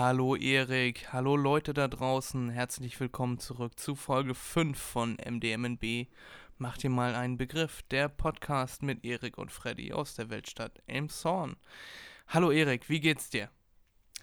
[0.00, 6.06] Hallo Erik, hallo Leute da draußen, herzlich willkommen zurück zu Folge 5 von MDMNB.
[6.56, 11.56] Macht dir mal einen Begriff, der Podcast mit Erik und Freddy aus der Weltstadt Elmshorn.
[12.28, 13.50] Hallo Erik, wie geht's dir?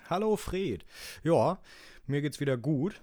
[0.10, 0.86] Hallo Fred.
[1.24, 1.60] Ja,
[2.08, 3.02] mir geht's wieder gut.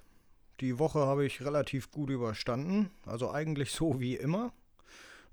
[0.61, 4.51] Die Woche habe ich relativ gut überstanden, also eigentlich so wie immer.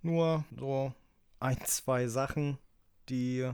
[0.01, 0.91] Nur so
[1.39, 2.57] ein, zwei Sachen,
[3.07, 3.49] die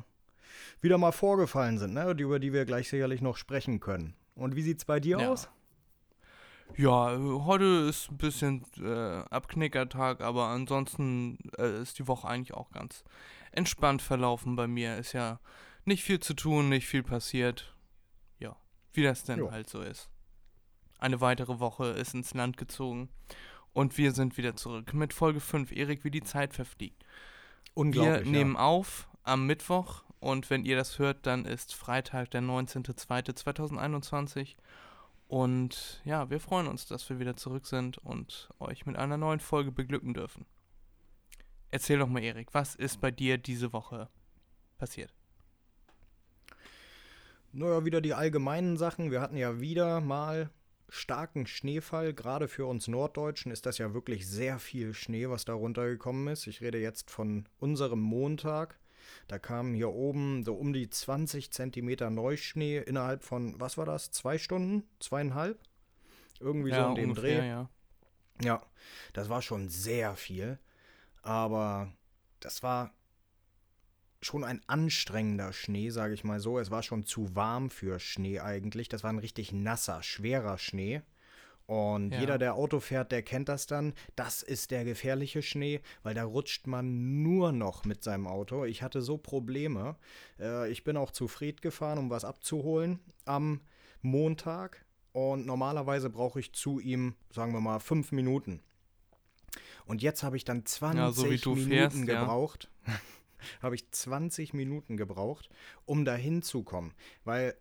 [0.82, 2.12] wieder mal vorgefallen sind, ne?
[2.12, 4.16] über die wir gleich sicherlich noch sprechen können.
[4.36, 5.30] Und wie sieht's bei dir ja.
[5.30, 5.50] aus?
[6.78, 12.72] Ja, heute ist ein bisschen äh, Abknickertag, aber ansonsten äh, ist die Woche eigentlich auch
[12.72, 13.04] ganz
[13.52, 14.98] entspannt verlaufen bei mir.
[14.98, 15.40] Ist ja
[15.86, 17.74] nicht viel zu tun, nicht viel passiert.
[18.40, 18.58] Ja,
[18.94, 19.52] wie das denn jo.
[19.52, 20.10] halt so ist.
[21.00, 23.10] Eine weitere Woche ist ins Land gezogen
[23.74, 25.72] und wir sind wieder zurück mit Folge 5.
[25.72, 27.06] Erik, wie die Zeit verfliegt.
[27.74, 28.24] Unglaublich.
[28.24, 28.62] Wir nehmen ja.
[28.62, 34.56] auf am Mittwoch und wenn ihr das hört, dann ist Freitag, der 19.02.2021.
[35.28, 39.40] Und ja, wir freuen uns, dass wir wieder zurück sind und euch mit einer neuen
[39.40, 40.48] Folge beglücken dürfen.
[41.70, 44.10] Erzähl doch mal, Erik, was ist bei dir diese Woche
[44.80, 45.14] passiert?
[47.52, 49.12] Naja, wieder die allgemeinen Sachen.
[49.12, 50.50] Wir hatten ja wieder mal
[50.90, 52.16] starken Schneefall.
[52.16, 56.48] Gerade für uns Norddeutschen ist das ja wirklich sehr viel Schnee, was da runtergekommen ist.
[56.48, 58.80] Ich rede jetzt von unserem Montag.
[59.28, 64.12] Da kamen hier oben so um die 20 Zentimeter Neuschnee innerhalb von, was war das,
[64.12, 64.84] zwei Stunden?
[65.00, 65.60] Zweieinhalb?
[66.40, 67.48] Irgendwie ja, so in dem ungefähr, Dreh.
[67.48, 67.70] Ja.
[68.42, 68.62] ja,
[69.14, 70.60] das war schon sehr viel.
[71.22, 71.92] Aber
[72.40, 72.94] das war
[74.22, 76.60] schon ein anstrengender Schnee, sage ich mal so.
[76.60, 78.90] Es war schon zu warm für Schnee eigentlich.
[78.90, 81.02] Das war ein richtig nasser, schwerer Schnee.
[81.68, 82.20] Und ja.
[82.20, 83.94] jeder, der Auto fährt, der kennt das dann.
[84.16, 88.66] Das ist der gefährliche Schnee, weil da rutscht man nur noch mit seinem Auto.
[88.66, 89.96] Ich hatte so Probleme.
[90.40, 93.62] Äh, ich bin auch zu Fried gefahren, um was abzuholen am
[94.02, 94.86] Montag.
[95.12, 98.62] Und normalerweise brauche ich zu ihm, sagen wir mal, fünf Minuten.
[99.86, 102.70] Und jetzt habe ich dann 20 ja, so Minuten fährst, gebraucht.
[102.86, 102.94] Ja.
[103.62, 105.50] habe ich 20 Minuten gebraucht,
[105.86, 106.94] um da hinzukommen.
[107.24, 107.56] Weil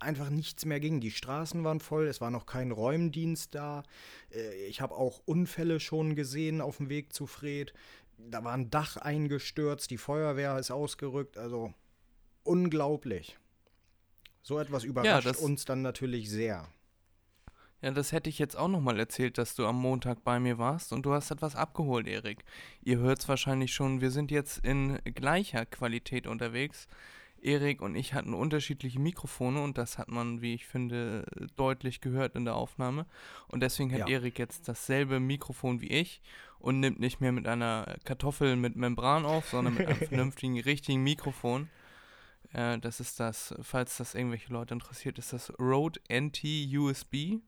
[0.00, 1.00] einfach nichts mehr ging.
[1.00, 3.82] Die Straßen waren voll, es war noch kein Räumdienst da.
[4.32, 7.72] Äh, ich habe auch Unfälle schon gesehen auf dem Weg zu Fred.
[8.16, 11.72] Da war ein Dach eingestürzt, die Feuerwehr ist ausgerückt, also
[12.42, 13.38] unglaublich.
[14.42, 16.68] So etwas überrascht ja, uns dann natürlich sehr.
[17.80, 20.92] Ja, das hätte ich jetzt auch nochmal erzählt, dass du am Montag bei mir warst
[20.92, 22.44] und du hast etwas abgeholt, Erik.
[22.82, 26.88] Ihr hört es wahrscheinlich schon, wir sind jetzt in gleicher Qualität unterwegs.
[27.42, 31.24] Erik und ich hatten unterschiedliche Mikrofone und das hat man, wie ich finde,
[31.56, 33.06] deutlich gehört in der Aufnahme.
[33.48, 34.08] Und deswegen hat ja.
[34.08, 36.20] Erik jetzt dasselbe Mikrofon wie ich
[36.58, 41.02] und nimmt nicht mehr mit einer Kartoffel mit Membran auf, sondern mit einem vernünftigen, richtigen
[41.02, 41.68] Mikrofon.
[42.52, 46.44] Äh, das ist das, falls das irgendwelche Leute interessiert, ist das Rode NT
[46.74, 47.40] USB.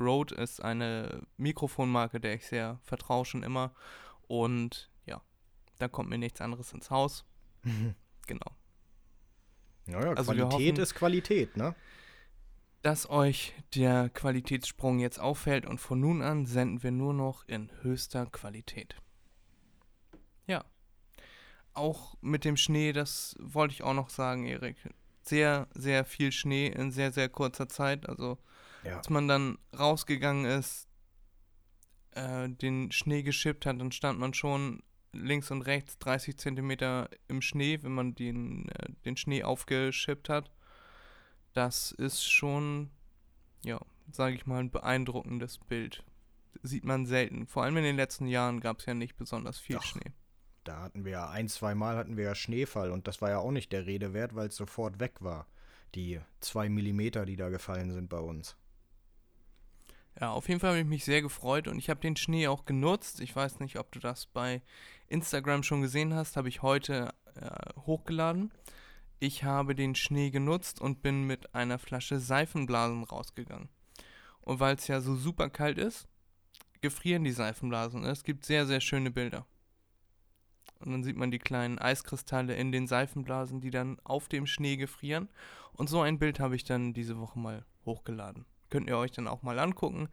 [0.00, 3.74] Rode ist eine Mikrofonmarke, der ich sehr vertraue schon immer.
[4.26, 5.22] Und ja,
[5.78, 7.24] da kommt mir nichts anderes ins Haus.
[8.26, 8.52] Genau.
[9.86, 11.74] Naja, also Qualität hoffen, ist Qualität, ne?
[12.82, 17.70] Dass euch der Qualitätssprung jetzt auffällt und von nun an senden wir nur noch in
[17.82, 18.96] höchster Qualität.
[20.46, 20.64] Ja.
[21.74, 24.76] Auch mit dem Schnee, das wollte ich auch noch sagen, Erik.
[25.22, 28.08] Sehr, sehr viel Schnee in sehr, sehr kurzer Zeit.
[28.08, 28.38] Also,
[28.84, 28.96] ja.
[28.96, 30.88] als man dann rausgegangen ist,
[32.12, 34.82] äh, den Schnee geschippt hat, dann stand man schon
[35.12, 40.50] links und rechts 30 Zentimeter im Schnee, wenn man den, äh, den Schnee aufgeschippt hat.
[41.52, 42.90] Das ist schon,
[43.64, 43.80] ja,
[44.10, 46.04] sage ich mal, ein beeindruckendes Bild.
[46.62, 47.46] Sieht man selten.
[47.46, 50.12] Vor allem in den letzten Jahren gab es ja nicht besonders viel Ach, Schnee.
[50.64, 53.38] Da hatten wir ja ein, zwei Mal hatten wir ja Schneefall und das war ja
[53.38, 55.46] auch nicht der Rede wert, weil es sofort weg war.
[55.94, 58.56] Die zwei Millimeter, die da gefallen sind bei uns.
[60.20, 62.64] Ja, auf jeden Fall habe ich mich sehr gefreut und ich habe den Schnee auch
[62.64, 63.20] genutzt.
[63.20, 64.62] Ich weiß nicht, ob du das bei
[65.08, 68.52] Instagram schon gesehen hast, habe ich heute äh, hochgeladen.
[69.18, 73.68] Ich habe den Schnee genutzt und bin mit einer Flasche Seifenblasen rausgegangen.
[74.40, 76.08] Und weil es ja so super kalt ist,
[76.80, 78.04] gefrieren die Seifenblasen.
[78.04, 79.46] Es gibt sehr, sehr schöne Bilder.
[80.80, 84.76] Und dann sieht man die kleinen Eiskristalle in den Seifenblasen, die dann auf dem Schnee
[84.76, 85.28] gefrieren.
[85.72, 88.44] Und so ein Bild habe ich dann diese Woche mal hochgeladen.
[88.72, 90.08] Könnt ihr euch dann auch mal angucken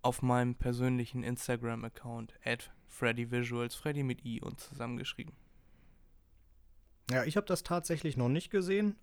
[0.00, 5.34] auf meinem persönlichen Instagram-Account at FreddyVisuals, Freddy mit I und zusammengeschrieben.
[7.10, 8.94] Ja, ich habe das tatsächlich noch nicht gesehen.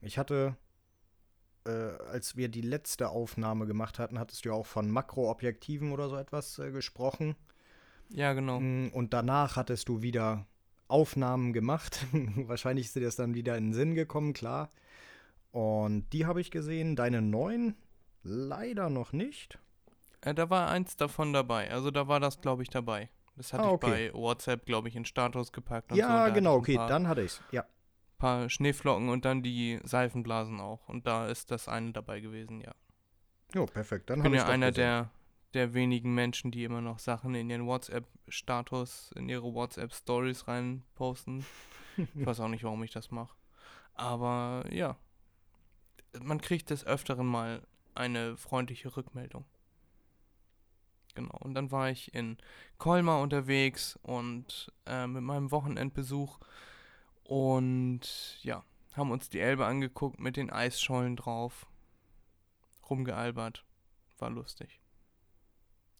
[0.00, 0.56] Ich hatte,
[1.66, 6.08] äh, als wir die letzte Aufnahme gemacht hatten, hattest du ja auch von Makroobjektiven oder
[6.08, 7.36] so etwas äh, gesprochen.
[8.08, 8.58] Ja, genau.
[8.58, 10.46] Mm, und danach hattest du wieder
[10.88, 12.06] Aufnahmen gemacht.
[12.36, 14.70] Wahrscheinlich ist dir das dann wieder in den Sinn gekommen, klar.
[15.52, 16.96] Und die habe ich gesehen.
[16.96, 17.76] Deine neuen
[18.22, 19.58] leider noch nicht.
[20.20, 21.70] Äh, da war eins davon dabei.
[21.70, 23.08] Also da war das, glaube ich, dabei.
[23.36, 24.06] Das hatte Ah, okay.
[24.08, 25.92] ich bei WhatsApp, glaube ich, in Status gepackt.
[25.92, 26.34] Und ja, so.
[26.34, 27.42] Genau, ich okay, paar, dann hatte ich's.
[27.52, 27.64] Ja.
[28.18, 30.86] paar Schneeflocken und dann die Seifenblasen auch.
[30.88, 32.72] Und da ist das eine dabei gewesen, ja.
[33.54, 34.10] Jo, perfekt.
[34.10, 35.10] Dann Ich bin ich ja einer der,
[35.54, 41.44] der wenigen Menschen, die immer noch Sachen in ihren WhatsApp-Status, in ihre WhatsApp-Stories reinposten.
[42.14, 43.34] Ich weiß auch nicht, warum ich das mache.
[43.94, 44.96] Aber ja,
[46.22, 47.62] man kriegt des Öfteren mal
[48.00, 49.44] eine freundliche Rückmeldung.
[51.14, 52.38] Genau, und dann war ich in
[52.78, 56.38] Colmar unterwegs und äh, mit meinem Wochenendbesuch
[57.24, 58.64] und ja,
[58.94, 61.66] haben uns die Elbe angeguckt mit den Eisschollen drauf,
[62.88, 63.64] rumgealbert,
[64.18, 64.80] war lustig.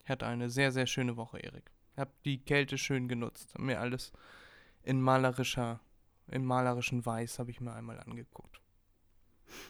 [0.05, 1.71] Ich hatte eine sehr, sehr schöne Woche, Erik.
[1.97, 4.13] Hab die Kälte schön genutzt, mir alles
[4.83, 5.81] in malerischer,
[6.29, 8.60] in malerischen Weiß habe ich mir einmal angeguckt.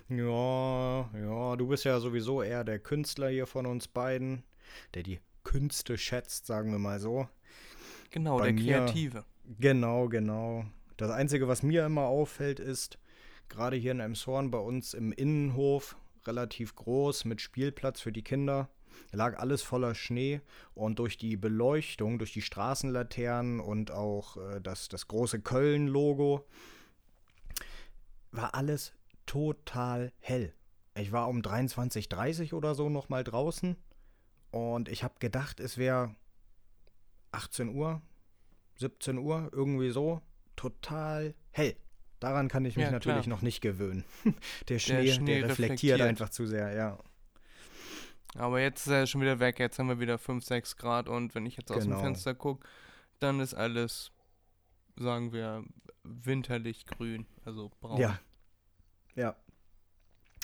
[0.08, 4.42] Ja, ja, du bist ja sowieso eher der Künstler hier von uns beiden,
[4.94, 7.28] der die Künste schätzt, sagen wir mal so.
[8.10, 9.24] Genau, Bei der mir- Kreative.
[9.58, 10.64] Genau, genau.
[10.96, 12.98] Das Einzige, was mir immer auffällt, ist,
[13.48, 18.68] gerade hier in Emshorn bei uns im Innenhof, relativ groß, mit Spielplatz für die Kinder,
[19.12, 20.40] lag alles voller Schnee
[20.74, 26.44] und durch die Beleuchtung, durch die Straßenlaternen und auch äh, das, das große Köln-Logo,
[28.32, 28.92] war alles
[29.30, 30.52] total hell.
[30.96, 33.76] Ich war um 23.30 oder so nochmal draußen
[34.50, 36.16] und ich habe gedacht, es wäre
[37.30, 38.02] 18 Uhr,
[38.74, 40.20] 17 Uhr, irgendwie so.
[40.56, 41.76] Total hell.
[42.18, 44.02] Daran kann ich mich Ja, natürlich noch nicht gewöhnen.
[44.68, 46.00] Der Schnee, der, Schnee reflektiert, reflektiert.
[46.02, 46.98] einfach zu sehr, ja.
[48.34, 49.60] Aber jetzt ist er schon wieder weg.
[49.60, 51.96] Jetzt haben wir wieder 5, 6 Grad und wenn ich jetzt aus Genau.
[51.98, 52.66] dem Fenster gucke,
[53.20, 54.10] dann ist alles,
[54.96, 55.64] sagen wir,
[56.02, 58.00] winterlich grün, also braun.
[58.00, 58.18] Ja.
[59.14, 59.36] Ja.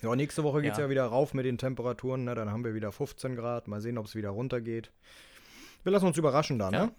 [0.02, 0.84] Ja, nächste Woche geht es ja.
[0.84, 0.90] Ja.
[0.90, 2.24] wieder rauf mit den Temperaturen.
[2.24, 2.34] Ne?
[2.34, 3.66] Dann haben wir wieder 15 Grad.
[3.68, 4.92] Mal sehen, ob es wieder runtergeht.
[5.82, 6.86] Wir lassen uns überraschen dann, Ja.
[6.86, 6.94] ne?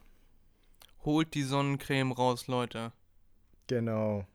[1.05, 2.91] Holt die Sonnencreme raus, Leute.
[3.67, 4.25] Genau.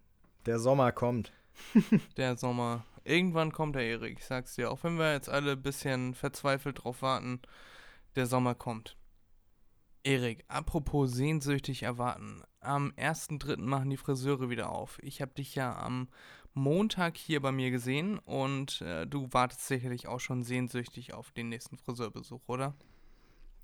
[0.46, 1.32] Der Sommer kommt.
[2.17, 2.84] Der Sommer.
[3.05, 4.70] Irgendwann kommt der Erik, ich sag's dir.
[4.70, 7.40] Auch wenn wir jetzt alle ein bisschen verzweifelt drauf warten,
[8.14, 8.96] der Sommer kommt.
[10.05, 12.43] Erik, apropos sehnsüchtig erwarten.
[12.61, 13.56] Am 1.3.
[13.58, 14.99] machen die Friseure wieder auf.
[15.02, 16.08] Ich habe dich ja am
[16.54, 21.49] Montag hier bei mir gesehen und äh, du wartest sicherlich auch schon sehnsüchtig auf den
[21.49, 22.75] nächsten Friseurbesuch, oder?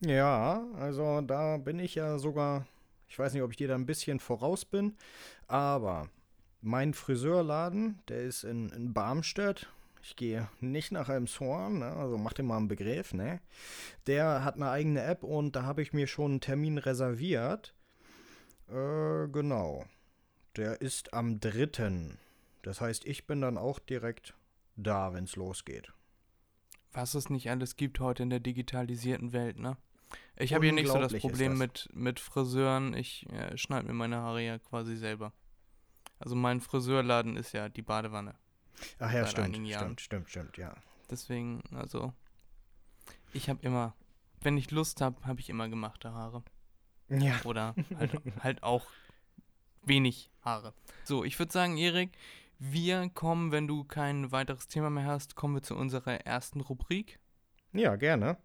[0.01, 2.67] Ja, also da bin ich ja sogar,
[3.09, 4.97] ich weiß nicht, ob ich dir da ein bisschen voraus bin,
[5.49, 6.09] aber
[6.61, 9.69] mein Friseurladen, der ist in, in Barmstedt.
[10.03, 11.93] Ich gehe nicht nach Elmshorn, ne?
[11.93, 13.41] also mach dir mal einen Begriff, ne?
[14.07, 17.75] Der hat eine eigene App und da habe ich mir schon einen Termin reserviert.
[18.69, 19.85] Äh, genau.
[20.57, 22.17] Der ist am 3.
[22.69, 24.35] Das heißt, ich bin dann auch direkt
[24.77, 25.91] da, wenn es losgeht.
[26.93, 29.79] Was es nicht alles gibt heute in der digitalisierten Welt, ne?
[30.37, 31.59] Ich habe hier nicht so das Problem das.
[31.59, 32.93] mit, mit Friseuren.
[32.93, 35.33] Ich äh, schneide mir meine Haare ja quasi selber.
[36.19, 38.35] Also mein Friseurladen ist ja die Badewanne.
[38.99, 40.75] Ach ja, stimmt, stimmt, stimmt, stimmt, ja.
[41.11, 42.13] Deswegen, also,
[43.33, 43.97] ich habe immer,
[44.43, 46.43] wenn ich Lust habe, habe ich immer gemachte Haare.
[47.09, 48.13] Ja, Oder halt,
[48.43, 48.85] halt auch
[49.85, 50.75] wenig Haare.
[51.05, 52.11] So, ich würde sagen, Erik,
[52.59, 57.21] wir kommen, wenn du kein weiteres Thema mehr hast, kommen wir zu unserer ersten Rubrik.
[57.73, 58.39] ja, gerne.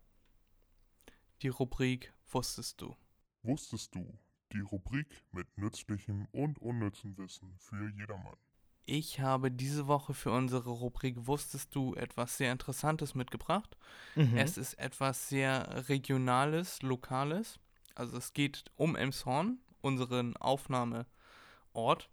[1.42, 2.96] Die Rubrik Wusstest du?
[3.44, 4.18] Wusstest du?
[4.54, 8.38] Die Rubrik mit nützlichem und unnützem Wissen für jedermann.
[8.86, 13.78] Ich habe diese Woche für unsere Rubrik Wusstest du etwas sehr Interessantes mitgebracht.
[14.16, 14.38] Mhm.
[14.38, 17.60] Es ist etwas sehr Regionales, Lokales.
[17.96, 22.10] Also es geht um Elmshorn, unseren Aufnahmeort.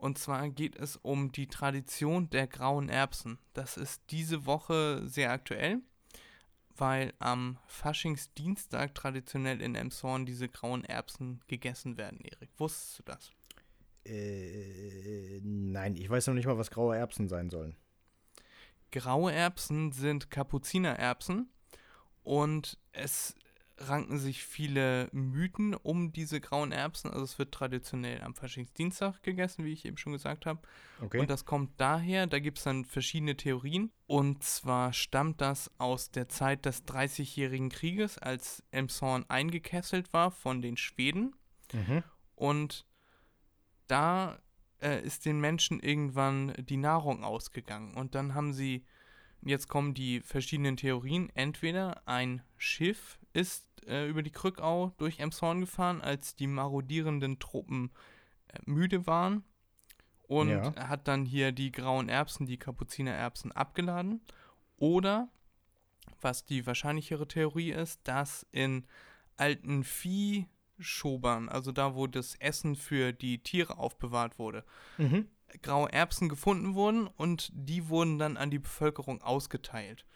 [0.00, 3.38] Und zwar geht es um die Tradition der grauen Erbsen.
[3.52, 5.80] Das ist diese Woche sehr aktuell,
[6.74, 12.48] weil am Faschingsdienstag traditionell in Elmshorn diese grauen Erbsen gegessen werden, Erik.
[12.56, 13.30] Wusstest du das?
[14.06, 17.76] Äh, nein, ich weiß noch nicht mal, was graue Erbsen sein sollen.
[18.92, 21.50] Graue Erbsen sind Kapuzinererbsen
[22.22, 23.34] und es
[23.80, 27.10] ranken sich viele Mythen um diese grauen Erbsen.
[27.10, 30.60] Also es wird traditionell am Faschingsdienstag gegessen, wie ich eben schon gesagt habe.
[31.00, 31.18] Okay.
[31.18, 33.90] Und das kommt daher, da gibt es dann verschiedene Theorien.
[34.06, 40.60] Und zwar stammt das aus der Zeit des Dreißigjährigen Krieges, als Elmshorn eingekesselt war von
[40.62, 41.34] den Schweden.
[41.72, 42.04] mhm.
[42.34, 42.86] Und
[43.86, 44.38] da
[44.80, 47.94] äh, ist den Menschen irgendwann die Nahrung ausgegangen.
[47.94, 48.84] Und dann haben sie,
[49.42, 55.60] jetzt kommen die verschiedenen Theorien, entweder ein Schiff ist äh, über die Krückau durch Emshorn
[55.60, 57.90] gefahren, als die marodierenden Truppen
[58.48, 59.44] äh, müde waren.
[60.28, 60.88] und Ja.
[60.88, 64.20] hat dann hier die grauen Erbsen, die Kapuzinererbsen abgeladen.
[64.76, 65.28] Oder,
[66.20, 68.86] was die wahrscheinlichere Theorie ist, dass in
[69.36, 74.64] alten Viehschobern, also da, wo das Essen für die Tiere aufbewahrt wurde,
[74.98, 75.26] Mhm.
[75.62, 80.06] graue Erbsen gefunden wurden und die wurden dann an die Bevölkerung ausgeteilt.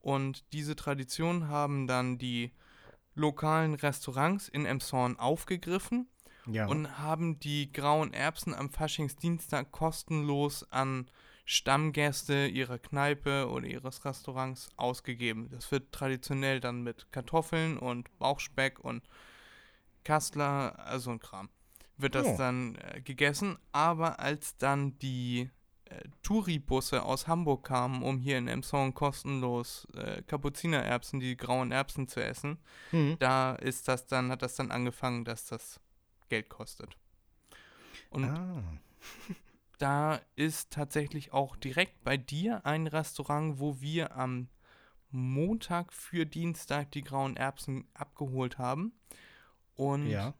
[0.00, 2.52] Und diese Tradition haben dann die
[3.14, 6.08] lokalen Restaurants in Emshorn aufgegriffen
[6.46, 6.66] Ja.
[6.66, 11.10] und haben die grauen Erbsen am Faschingsdienstag kostenlos an
[11.44, 15.48] Stammgäste ihrer Kneipe oder ihres Restaurants ausgegeben.
[15.50, 19.02] Das wird traditionell dann mit Kartoffeln und Bauchspeck und
[20.04, 21.48] Kassler, also ein Kram,
[21.96, 22.36] wird das Oh.
[22.38, 23.58] dann äh, gegessen.
[23.72, 25.50] Aber als dann die
[26.22, 32.22] Touribusse aus Hamburg kamen, um hier in Emshorn kostenlos äh, Kapuzinererbsen, die grauen Erbsen zu
[32.22, 32.58] essen,
[32.92, 33.16] mhm.
[33.18, 35.80] da ist das dann, hat das dann angefangen, dass das
[36.28, 36.96] Geld kostet.
[38.10, 38.62] Und ah.
[39.78, 44.48] da ist tatsächlich auch direkt bei dir ein Restaurant, wo wir am
[45.10, 48.92] Montag für Dienstag die grauen Erbsen abgeholt haben.
[49.74, 50.34] Und Ja.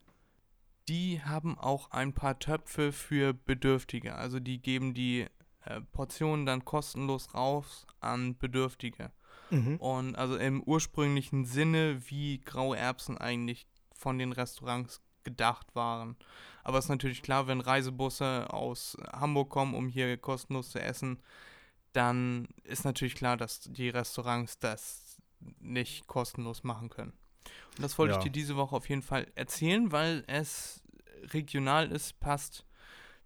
[0.87, 4.15] die haben auch ein paar Töpfe für Bedürftige.
[4.15, 5.27] Also die geben die
[5.65, 9.11] äh, Portionen dann kostenlos raus an Bedürftige.
[9.49, 9.77] Mhm.
[9.77, 16.15] Und also im ursprünglichen Sinne, wie graue Erbsen eigentlich von den Restaurants gedacht waren.
[16.63, 21.21] Aber es ist natürlich klar, wenn Reisebusse aus Hamburg kommen, um hier kostenlos zu essen,
[21.93, 25.21] dann ist natürlich klar, dass die Restaurants das
[25.59, 27.13] nicht kostenlos machen können.
[27.77, 28.17] Und das wollte Ja.
[28.19, 30.81] ich dir diese Woche auf jeden Fall erzählen, weil es
[31.33, 32.65] regional ist, passt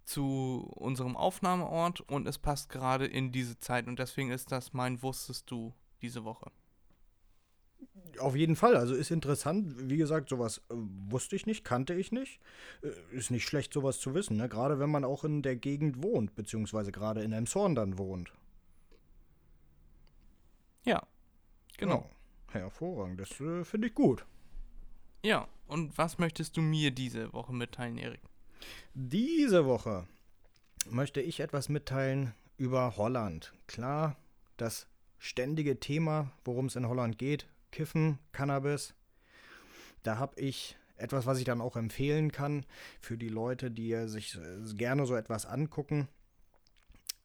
[0.06, 3.88] zu unserem Aufnahmeort und es passt gerade in diese Zeit.
[3.88, 6.50] Und deswegen ist das mein Wusstest du diese Woche.
[8.20, 9.90] Auf jeden Fall, also ist interessant.
[9.90, 12.40] Wie gesagt, sowas äh, wusste ich nicht, kannte ich nicht.
[12.82, 14.48] Äh, ist nicht schlecht, sowas zu wissen, ne?
[14.48, 18.32] gerade wenn man auch in der Gegend wohnt, beziehungsweise gerade in Elmshorn dann wohnt.
[20.84, 21.02] Ja,
[21.76, 22.08] genau.
[22.54, 24.24] Ja, hervorragend, das äh, finde ich gut.
[25.24, 28.22] Ja, und was möchtest du mir diese Woche mitteilen, Erik?
[28.94, 30.06] Diese Woche
[30.90, 33.52] möchte ich etwas mitteilen über Holland.
[33.66, 34.16] Klar,
[34.56, 34.86] das
[35.18, 38.94] ständige Thema, worum es in Holland geht, Kiffen, Cannabis.
[40.02, 42.64] Da habe ich etwas, was ich dann auch empfehlen kann
[43.00, 46.08] für die Leute, die sich äh, gerne so etwas angucken.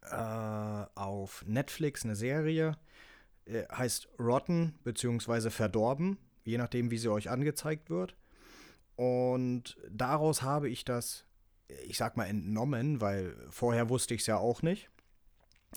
[0.02, 2.76] Äh, auf Netflix eine Serie,
[3.46, 5.52] äh, heißt Rotten bzw.
[5.52, 8.16] Verdorben, je nachdem, wie sie euch angezeigt wird.
[8.96, 11.26] Und daraus habe ich das,
[11.88, 14.90] ich sag mal, entnommen, weil vorher wusste ich es ja auch nicht.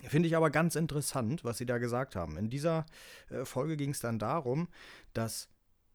[0.02, 2.36] Finde ich aber ganz interessant, was sie da gesagt haben.
[2.36, 2.84] In dieser
[3.30, 4.68] äh, Folge ging es dann darum,
[5.12, 5.48] dass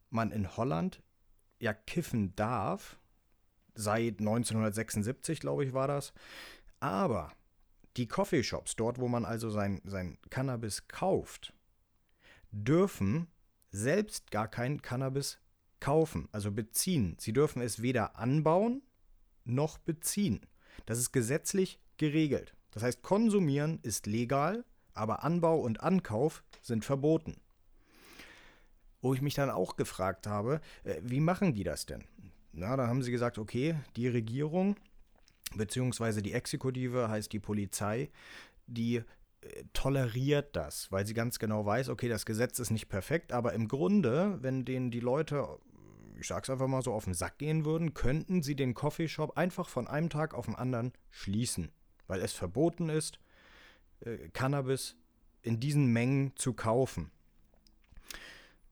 [0.09, 1.01] man in Holland
[1.59, 2.97] ja kiffen darf,
[3.75, 6.13] seit 1976, glaube ich, war das.
[6.79, 7.33] Aber
[7.97, 11.53] die Coffeeshops, dort, wo man also sein, sein Cannabis kauft,
[12.51, 13.27] dürfen
[13.71, 15.39] selbst gar kein Cannabis
[15.79, 17.15] kaufen, also beziehen.
[17.19, 18.81] Sie dürfen es weder anbauen
[19.45, 20.41] noch beziehen.
[20.85, 22.53] Das ist gesetzlich geregelt.
[22.71, 27.37] Das heißt, konsumieren ist legal, aber Anbau und Ankauf sind verboten.
[29.01, 32.03] Wo ich mich dann auch gefragt habe, äh, wie machen die das denn?
[32.51, 34.75] Na, da haben sie gesagt, okay, die Regierung
[35.55, 38.09] beziehungsweise die Exekutive heißt die Polizei,
[38.67, 39.03] die äh,
[39.73, 43.67] toleriert das, weil sie ganz genau weiß, okay, das Gesetz ist nicht perfekt, aber im
[43.67, 45.47] Grunde, wenn denen die Leute,
[46.19, 49.69] ich sag's einfach mal so, auf den Sack gehen würden, könnten sie den Coffeeshop einfach
[49.69, 51.71] von einem Tag auf den anderen schließen,
[52.07, 53.19] weil es verboten ist,
[54.01, 54.95] äh, Cannabis
[55.41, 57.11] in diesen Mengen zu kaufen.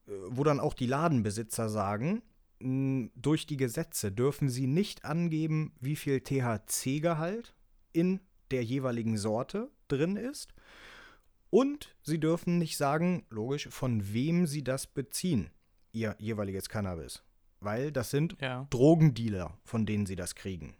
[0.06, 2.22] Äh, Wo dann auch die Ladenbesitzer sagen,
[2.60, 7.54] mh, durch die Gesetze dürfen sie nicht angeben, wie viel THC-Gehalt
[7.92, 10.54] in der jeweiligen Sorte drin ist.
[11.50, 15.50] Und sie dürfen nicht sagen, logisch, von wem sie das beziehen,
[15.92, 17.22] ihr jeweiliges Cannabis.
[17.60, 18.66] Weil das sind Ja.
[18.70, 20.76] Drogendealer, von denen sie das kriegen.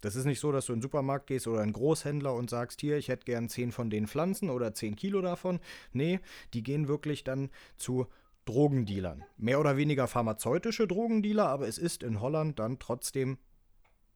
[0.00, 2.80] Das ist nicht so, dass du in den Supermarkt gehst oder einen Großhändler und sagst,
[2.80, 5.58] hier, ich hätte gern 10 von den Pflanzen oder 10 Kilo davon.
[5.92, 6.20] Nee,
[6.54, 8.06] die gehen wirklich dann zu
[8.44, 9.24] Drogendealern.
[9.36, 13.38] Mehr oder weniger pharmazeutische Drogendealer, aber es ist in Holland dann trotzdem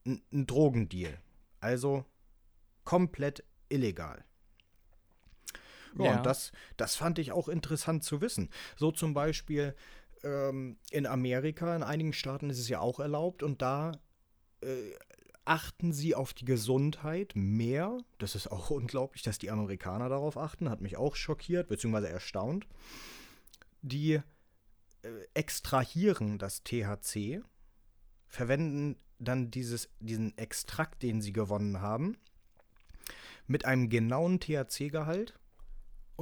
[0.05, 1.19] ein, ein Drogendeal.
[1.59, 2.05] Also
[2.85, 4.23] komplett illegal.
[5.97, 6.17] Ja, Ja.
[6.17, 8.49] und das, das fand ich auch interessant zu wissen.
[8.75, 9.75] So zum Beispiel
[10.23, 13.91] ähm, in Amerika, in einigen Staaten ist es ja auch erlaubt und da
[14.61, 14.93] äh,
[15.45, 17.97] achten sie auf die Gesundheit mehr.
[18.17, 22.07] Das ist auch unglaublich, dass die Amerikaner darauf achten, hat mich auch schockiert bzw.
[22.07, 22.67] erstaunt.
[23.81, 24.21] Die äh,
[25.33, 27.41] extrahieren das THC,
[28.27, 32.17] verwenden dann dieses, diesen Extrakt, den sie gewonnen haben,
[33.47, 35.37] mit einem genauen THC-Gehalt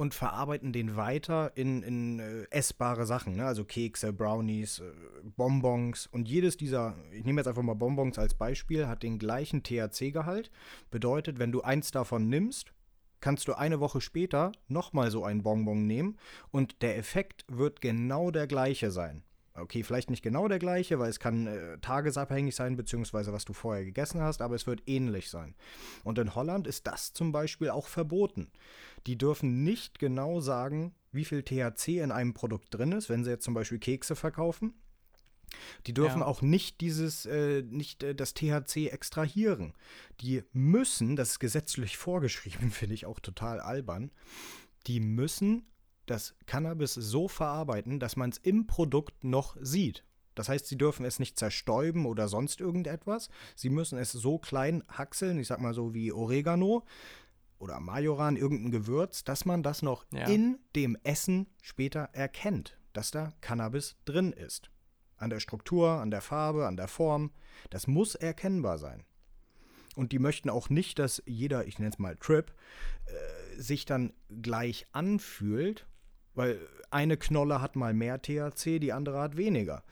[0.02, 3.46] und verarbeiten den weiter in, in äh, essbare Sachen, ne?
[3.46, 4.90] also Kekse, Brownies, äh,
[5.36, 6.08] Bonbons.
[6.08, 10.50] Und jedes dieser, ich nehme jetzt einfach mal Bonbons als Beispiel, hat den gleichen THC-Gehalt.
[10.90, 12.72] Bedeutet, wenn du eins davon nimmst,
[13.20, 16.18] kannst du eine Woche später nochmal so ein Bonbon nehmen
[16.50, 19.22] und der Effekt wird genau der gleiche sein.
[19.54, 23.52] Okay, vielleicht nicht genau der gleiche, weil es kann äh, tagesabhängig sein, beziehungsweise was du
[23.52, 25.54] vorher gegessen hast, aber es wird ähnlich sein.
[26.04, 28.50] Und in Holland ist das zum Beispiel auch verboten.
[29.06, 33.30] Die dürfen nicht genau sagen, wie viel THC in einem Produkt drin ist, wenn sie
[33.30, 34.72] jetzt zum Beispiel Kekse verkaufen.
[35.86, 36.26] Die dürfen ja.
[36.26, 39.74] auch nicht dieses, äh, nicht äh, das THC extrahieren.
[40.22, 44.10] Die müssen, das ist gesetzlich vorgeschrieben, finde ich auch total albern,
[44.86, 45.66] die müssen
[46.06, 50.04] das Cannabis so verarbeiten, dass man es im Produkt noch sieht.
[50.34, 53.28] Das heißt, sie dürfen es nicht zerstäuben oder sonst irgendetwas.
[53.54, 56.84] Sie müssen es so klein hackseln, ich sag mal so wie Oregano
[57.58, 60.26] oder Majoran, irgendein Gewürz, dass man das noch ja.
[60.26, 64.70] in dem Essen später erkennt, dass da Cannabis drin ist.
[65.16, 67.30] An der Struktur, an der Farbe, an der Form.
[67.70, 69.04] Das muss erkennbar sein.
[69.94, 72.52] Und die möchten auch nicht, dass jeder, ich nenne es mal Trip,
[73.04, 75.86] äh, sich dann gleich anfühlt
[76.34, 76.60] weil
[76.90, 79.82] eine Knolle hat mal mehr THC, die andere hat weniger.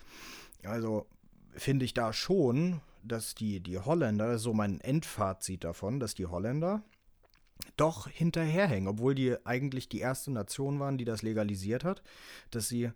[0.65, 1.07] Also
[1.53, 6.83] finde ich da schon, dass die, die Holländer, so mein Endfazit davon, dass die Holländer
[7.77, 12.03] doch hinterherhängen, obwohl die eigentlich die erste Nation waren, die das legalisiert hat,
[12.51, 12.91] dass sie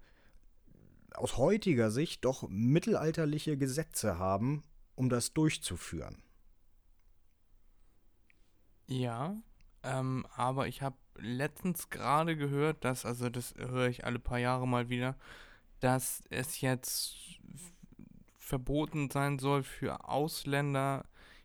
[1.15, 4.63] aus heutiger Sicht doch mittelalterliche Gesetze haben,
[4.95, 6.23] um das durchzuführen.
[8.87, 9.37] Ja,
[9.83, 14.67] ähm, aber ich habe letztens gerade gehört, dass, also das höre ich alle paar Jahre
[14.67, 15.17] mal wieder,
[15.81, 17.17] dass es jetzt
[18.39, 21.05] verboten sein soll für Ausländer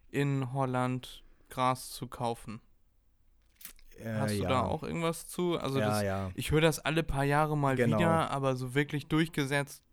[0.09, 2.61] in Holland Gras zu kaufen.
[3.97, 4.49] Äh, Hast du ja.
[4.49, 5.57] da auch irgendwas zu?
[5.57, 6.31] Also ja, das, ja.
[6.35, 7.97] ich höre das alle paar Jahre mal genau.
[7.97, 9.83] wieder, aber so wirklich durchgesetzt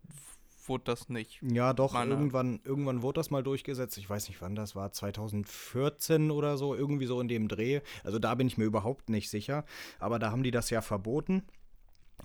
[0.69, 1.39] wurde das nicht.
[1.41, 3.97] Ja, doch, irgendwann, irgendwann wurde das mal durchgesetzt.
[3.97, 7.81] Ich weiß nicht, wann das war, 2014 oder so, irgendwie so in dem Dreh.
[8.03, 9.65] Also da bin ich mir überhaupt nicht sicher.
[9.99, 11.43] Aber da haben die das ja verboten.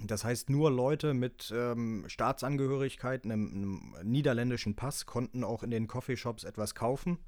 [0.00, 5.86] Das heißt, nur Leute mit ähm, Staatsangehörigkeit, einem, einem, niederländischen Pass, konnten auch in den
[5.86, 7.18] Coffeeshops etwas kaufen.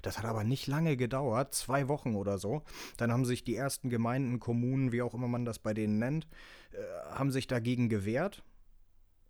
[0.00, 2.62] Das hat aber nicht lange gedauert, zwei Wochen oder so.
[2.96, 6.26] Dann haben sich die ersten Gemeinden, Kommunen, wie auch immer man das bei denen nennt,
[6.72, 6.78] äh,
[7.14, 8.42] haben sich dagegen gewehrt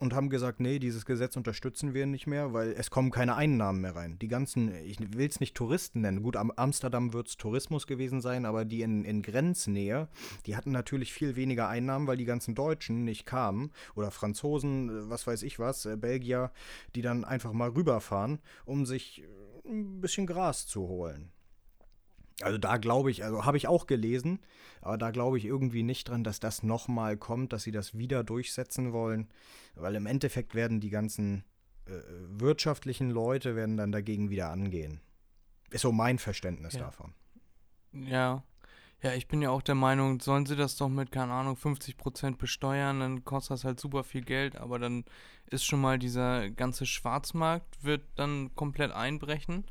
[0.04, 3.80] und haben gesagt, nee, dieses Gesetz unterstützen wir nicht mehr, weil es kommen keine Einnahmen
[3.80, 4.18] mehr rein.
[4.18, 8.20] Die ganzen, ich will es nicht Touristen nennen, gut, am Amsterdam wird es Tourismus gewesen
[8.20, 10.08] sein, aber die in, in Grenznähe,
[10.44, 15.26] die hatten natürlich viel weniger Einnahmen, weil die ganzen Deutschen nicht kamen oder Franzosen, was
[15.26, 16.52] weiß ich was, äh, Belgier,
[16.94, 21.32] die dann einfach mal rüberfahren, um sich äh, ein bisschen Gras zu holen.
[22.40, 24.40] Also da glaube ich, also habe ich auch gelesen,
[24.80, 28.24] aber da glaube ich irgendwie nicht dran, dass das nochmal kommt, dass sie das wieder
[28.24, 29.28] durchsetzen wollen,
[29.76, 31.44] weil im Endeffekt werden die ganzen
[31.86, 31.92] äh,
[32.28, 35.00] wirtschaftlichen Leute werden dann dagegen wieder angehen.
[35.70, 36.80] Ist so mein Verständnis ja.
[36.80, 37.14] davon.
[37.92, 38.42] Ja.
[39.02, 42.38] Ja, ich bin ja auch der Meinung, sollen sie das doch mit, keine Ahnung, 50%
[42.38, 45.04] besteuern, dann kostet das halt super viel Geld, aber dann
[45.50, 49.64] ist schon mal dieser ganze Schwarzmarkt wird dann komplett einbrechen.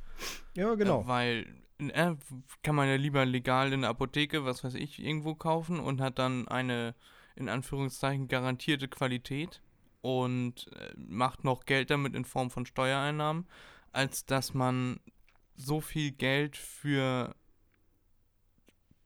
[0.55, 1.01] Ja, genau.
[1.01, 2.15] Äh, weil äh,
[2.61, 6.19] kann man ja lieber legal in der Apotheke, was weiß ich, irgendwo kaufen und hat
[6.19, 6.95] dann eine,
[7.35, 9.61] in Anführungszeichen, garantierte Qualität
[10.01, 13.47] und äh, macht noch Geld damit in Form von Steuereinnahmen,
[13.91, 14.99] als dass man
[15.55, 17.35] so viel Geld für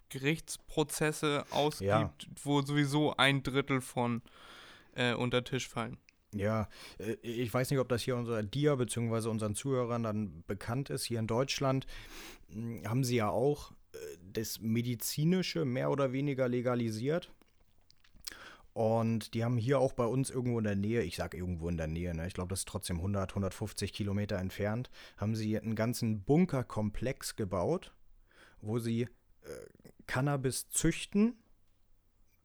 [0.10, 2.12] Gerichtsprozesse ausgibt, ja.
[2.44, 4.22] wo sowieso ein Drittel von
[4.96, 5.98] äh, unter Tisch fallen.
[6.39, 6.69] Ja,
[7.00, 9.30] äh, ich weiß nicht, ob das hier unser dir bzw.
[9.30, 11.06] unseren Zuhörern dann bekannt ist.
[11.06, 11.88] Hier in Deutschland
[12.50, 13.97] hm, haben sie ja auch äh,
[14.34, 17.32] das Medizinische mehr oder weniger legalisiert.
[18.73, 21.78] Und die haben hier auch bei uns irgendwo in der Nähe, ich sage irgendwo in
[21.78, 25.73] der Nähe, ne, ich glaube, das ist trotzdem 100, 150 Kilometer entfernt, haben sie einen
[25.73, 27.91] ganzen Bunkerkomplex gebaut,
[28.62, 29.08] wo sie äh,
[30.06, 31.39] Cannabis züchten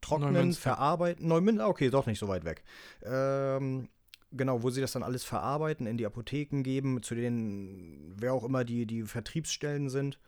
[0.03, 1.27] trocknen, verarbeiten.
[1.27, 2.63] Neumünster, okay, doch nicht so weit weg.
[3.03, 3.89] Ähm,
[4.31, 8.43] genau, wo sie das dann alles verarbeiten, in die Apotheken geben, zu denen, wer auch
[8.43, 10.19] immer die, die Vertriebsstellen sind.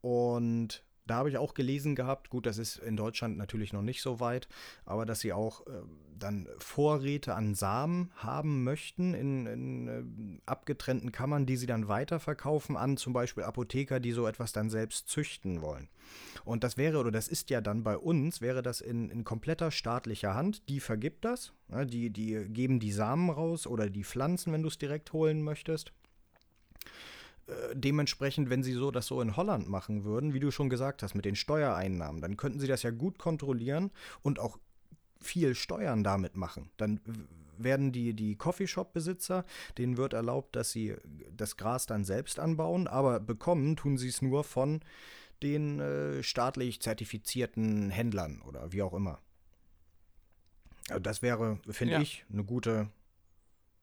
[0.00, 4.02] Und da habe ich auch gelesen gehabt, gut, das ist in Deutschland natürlich noch nicht
[4.02, 4.48] so weit,
[4.84, 5.82] aber dass sie auch äh,
[6.18, 12.76] dann Vorräte an Samen haben möchten in, in äh, abgetrennten Kammern, die sie dann weiterverkaufen
[12.76, 15.88] an zum Beispiel Apotheker, die so etwas dann selbst züchten wollen.
[16.44, 19.70] Und das wäre, oder das ist ja dann bei uns, wäre das in, in kompletter
[19.70, 20.68] staatlicher Hand.
[20.68, 24.68] Die vergibt das, ne, die, die geben die Samen raus oder die Pflanzen, wenn du
[24.68, 25.92] es direkt holen möchtest.
[27.46, 31.02] Äh, dementsprechend, wenn sie so das so in Holland machen würden, wie du schon gesagt
[31.02, 33.90] hast, mit den Steuereinnahmen, dann könnten sie das ja gut kontrollieren
[34.22, 34.58] und auch
[35.20, 36.70] viel Steuern damit machen.
[36.76, 37.00] Dann
[37.58, 39.44] werden die, die Coffeeshop-Besitzer,
[39.78, 40.94] denen wird erlaubt, dass sie
[41.34, 44.80] das Gras dann selbst anbauen, aber bekommen tun sie es nur von
[45.42, 49.20] den äh, staatlich zertifizierten Händlern oder wie auch immer.
[50.88, 52.00] Also das wäre, finde Ja.
[52.00, 52.90] ich, eine gute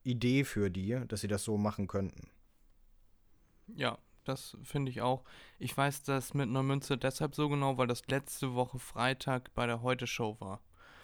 [0.04, 2.28] Idee für die, dass sie das so machen könnten.
[3.74, 5.24] Ja, das finde ich auch.
[5.58, 9.82] Ich weiß das mit Neumünster deshalb so genau, weil das letzte Woche Freitag bei der
[9.82, 10.60] Heute-Show war.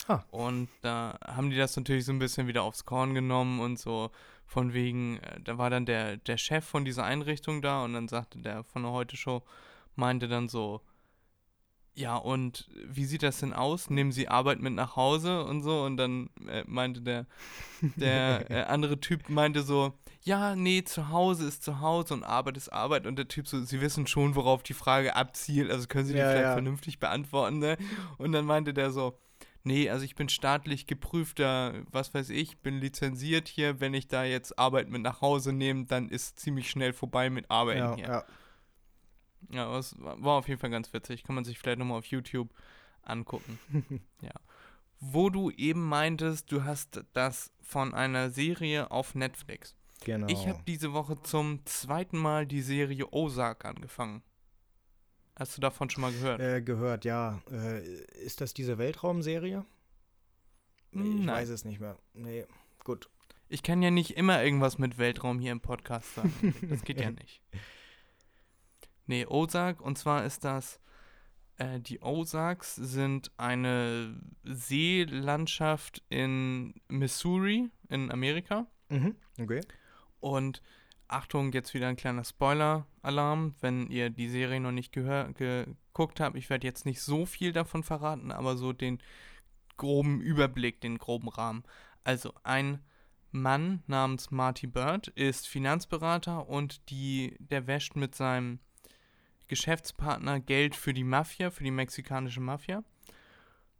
[0.07, 0.23] Ah.
[0.31, 4.11] Und da haben die das natürlich so ein bisschen wieder aufs Korn genommen und so
[4.45, 8.07] von wegen, äh, da war dann der, der Chef von dieser Einrichtung da und dann
[8.07, 9.43] sagte der von der Heute-Show,
[9.95, 10.81] meinte dann so,
[11.93, 13.89] ja, und wie sieht das denn aus?
[13.89, 15.83] Nehmen Sie Arbeit mit nach Hause und so?
[15.83, 17.27] Und dann äh, meinte der,
[17.81, 22.57] der äh, andere Typ meinte so, ja, nee, zu Hause ist zu Hause und Arbeit
[22.57, 23.07] ist Arbeit.
[23.07, 26.19] Und der Typ so, Sie wissen schon, worauf die Frage abzielt, also können Sie die
[26.19, 26.53] Ja, vielleicht ja.
[26.53, 27.77] vernünftig beantworten, ne?
[28.17, 29.17] Und dann meinte der so,
[29.63, 33.79] nee, also ich bin staatlich geprüfter, was weiß ich, bin lizenziert hier.
[33.79, 37.49] Wenn ich da jetzt Arbeit mit nach Hause nehme, dann ist ziemlich schnell vorbei mit
[37.49, 38.07] Arbeiten Ja, hier.
[38.07, 38.23] ja.
[39.49, 41.23] Ja, aber es war war auf jeden Fall ganz witzig.
[41.23, 42.53] Kann man sich vielleicht nochmal auf YouTube
[43.01, 43.59] angucken.
[44.21, 44.31] ja.
[44.99, 49.75] Wo du eben meintest, du hast das von einer Serie auf Netflix.
[50.03, 50.27] Genau.
[50.27, 54.23] Ich habe diese Woche zum zweiten Mal die Serie Ozark angefangen.
[55.35, 56.39] Hast du davon schon mal gehört?
[56.41, 57.41] äh, gehört, ja.
[57.51, 57.83] Äh,
[58.23, 59.65] ist das diese Weltraumserie?
[60.91, 61.35] Nee, ich Nein.
[61.35, 61.97] weiß es nicht mehr.
[62.13, 62.45] Nee,
[62.83, 63.09] gut.
[63.47, 66.53] Ich kann ja nicht immer irgendwas mit Weltraum hier im Podcast sagen.
[66.69, 67.41] Das geht ja nicht.
[69.07, 70.79] Nee, Ozark, und zwar ist das,
[71.57, 78.67] äh, die Ozarks sind eine Seelandschaft in Missouri in Amerika.
[78.89, 79.15] Mhm.
[79.39, 79.61] Okay.
[80.21, 80.61] Und
[81.07, 86.37] Achtung, jetzt wieder ein kleiner Spoiler-Alarm, wenn ihr die Serie noch nicht gehör geguckt habt.
[86.37, 88.99] Ich werde jetzt nicht so viel davon verraten, aber so den
[89.75, 91.63] groben Überblick, den groben Rahmen.
[92.03, 92.79] Also ein
[93.31, 98.59] Mann namens Marty Bird ist Finanzberater und die, der wäscht mit seinem
[99.47, 102.83] Geschäftspartner Geld für die Mafia, für die mexikanische Mafia.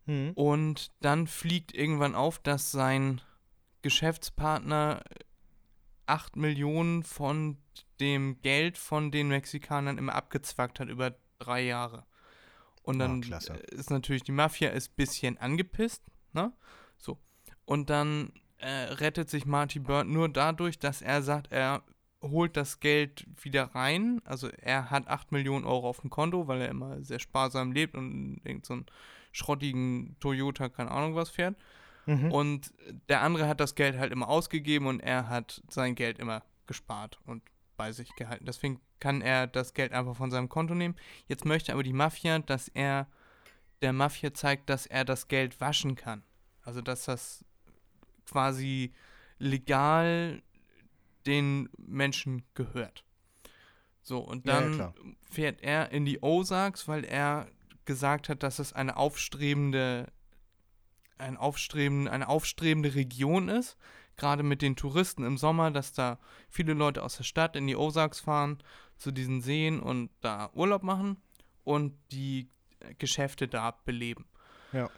[0.06, 0.32] Mhm.
[0.36, 3.22] Und dann fliegt irgendwann auf, dass sein
[3.82, 5.02] Geschäftspartner
[6.12, 7.58] 8 Millionen von
[8.02, 12.06] dem Geld von den Mexikanern immer abgezwackt hat über drei Jahre.
[12.84, 16.52] Und dann äh, ist natürlich die Mafia ist ein bisschen angepisst, ne?
[16.98, 17.18] So.
[17.64, 21.82] Und dann äh, rettet sich Marty Bird nur dadurch, dass er sagt, er
[22.22, 24.22] holt das Geld wieder rein.
[24.26, 27.96] Also er hat 8 Millionen Euro auf dem Konto, weil er immer sehr sparsam lebt
[27.96, 28.86] und irgend so einen
[29.32, 31.56] schrottigen Toyota, keine Ahnung was fährt.
[32.06, 32.32] Mhm.
[32.32, 32.74] Und
[33.10, 37.20] der andere hat das Geld halt immer ausgegeben und er hat sein Geld immer gespart
[37.26, 37.44] und
[37.78, 38.46] bei sich gehalten.
[38.46, 40.96] Deswegen kann er das Geld einfach von seinem Konto nehmen.
[41.28, 43.08] Jetzt möchte aber die Mafia, dass er
[43.82, 46.24] der Mafia zeigt, dass er das Geld waschen kann.
[46.64, 47.44] Also dass das
[48.26, 48.94] quasi
[49.40, 50.42] legal
[51.26, 53.04] den Menschen gehört.
[54.04, 54.94] So, und Ja, ja, dann klar.
[55.30, 57.48] fährt er in die Ozarks, weil er
[57.86, 60.08] gesagt hat, dass es eine aufstrebende
[61.22, 63.78] ein aufstreben, eine aufstrebende Region ist,
[64.18, 67.76] gerade mit den Touristen im Sommer, dass da viele Leute aus der Stadt in die
[67.76, 68.62] Ozarks fahren,
[68.98, 71.18] zu diesen Seen und da Urlaub machen
[71.64, 72.50] und die
[72.98, 74.26] Geschäfte da beleben.
[74.74, 74.90] Ja.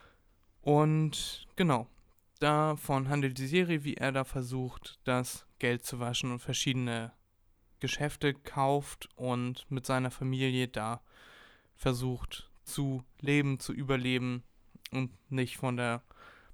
[0.61, 1.87] Und genau,
[2.39, 7.11] davon handelt die Serie, wie er da versucht, das Geld zu waschen und verschiedene
[7.79, 11.01] Geschäfte kauft und mit seiner Familie da
[11.75, 14.43] versucht zu leben, zu überleben
[14.91, 16.01] und nicht von der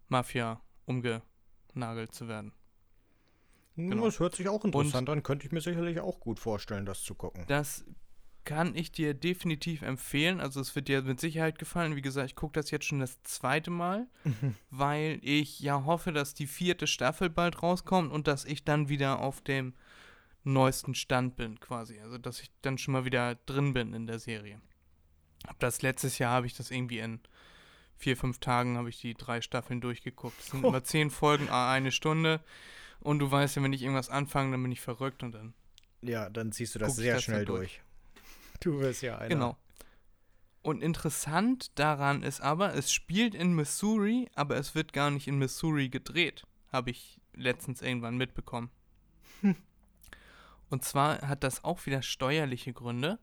[0.10, 2.52] Mafia umgenagelt zu werden.
[3.76, 4.06] genau.
[4.06, 5.24] Das hört sich auch interessant an.
[5.24, 7.46] Könnte ich mir sicherlich auch gut vorstellen, das zu gucken.
[7.48, 7.86] Das
[8.46, 10.40] kann ich dir definitiv empfehlen.
[10.40, 11.96] Also es wird dir mit Sicherheit gefallen.
[11.96, 14.08] Wie gesagt, ich gucke das jetzt schon das zweite Mal,
[14.72, 19.20] weil ich ja hoffe, dass die vierte Staffel bald rauskommt und dass ich dann wieder
[19.20, 19.76] auf dem
[20.44, 22.00] neuesten Stand bin, quasi.
[22.00, 24.60] Also dass ich dann schon mal wieder drin bin in der Serie.
[25.48, 27.20] Hab das letztes Jahr habe ich das irgendwie in
[28.00, 30.40] vier, fünf Tagen habe ich die drei Staffeln durchgeguckt.
[30.40, 32.40] Es sind immer zehn Folgen, eine Stunde.
[33.02, 35.54] Und du weißt ja, wenn ich irgendwas anfange, dann bin ich verrückt und dann
[36.02, 37.60] Ja, dann ziehst du das sehr das schnell durch.
[37.60, 37.82] durch.
[38.62, 39.30] Du wirst ja einer.
[39.30, 39.58] Genau.
[40.62, 45.38] Und interessant daran ist aber, es spielt in Missouri, aber es wird gar nicht in
[45.38, 46.46] Missouri gedreht.
[46.72, 48.70] Habe ich letztens irgendwann mitbekommen.
[50.70, 53.18] Und zwar hat das auch wieder steuerliche Gründe.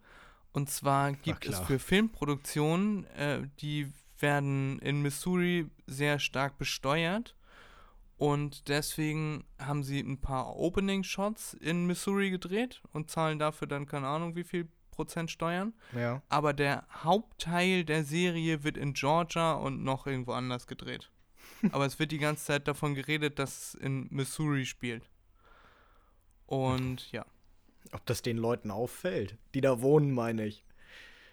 [0.52, 7.34] Und zwar gibt es für Filmproduktionen, äh, die werden in Missouri sehr stark besteuert.
[8.18, 14.08] Und deswegen haben sie ein paar Opening-Shots in Missouri gedreht und zahlen dafür dann keine
[14.08, 15.74] Ahnung wie viel Prozent Steuern.
[15.94, 16.22] Ja.
[16.30, 21.10] Aber der Hauptteil der Serie wird in Georgia und noch irgendwo anders gedreht.
[21.72, 25.08] Aber es wird die ganze Zeit davon geredet, dass es in Missouri spielt.
[26.46, 27.26] Und ja.
[27.92, 30.64] Ob das den Leuten auffällt, die da wohnen, meine ich.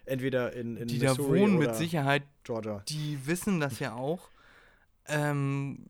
[0.06, 2.84] Entweder in, in Die Missouri da wohnen oder mit Sicherheit, Georgia.
[2.90, 4.30] die wissen das ja auch.
[5.08, 5.88] Ähm,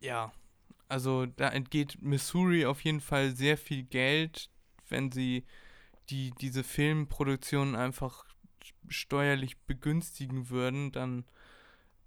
[0.00, 0.32] ja,
[0.88, 4.50] also da entgeht Missouri auf jeden Fall sehr viel Geld,
[4.88, 5.44] wenn sie
[6.10, 8.24] die, diese Filmproduktion einfach
[8.88, 11.24] steuerlich begünstigen würden, dann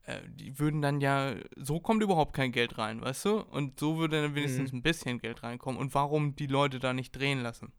[0.06, 3.40] äh, die würden dann ja, so kommt überhaupt kein Geld rein, weißt du?
[3.42, 4.80] Und so würde dann wenigstens Mhm.
[4.80, 5.80] ein bisschen Geld reinkommen.
[5.80, 7.72] Und warum die Leute da nicht drehen lassen?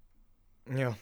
[0.73, 0.97] Ja.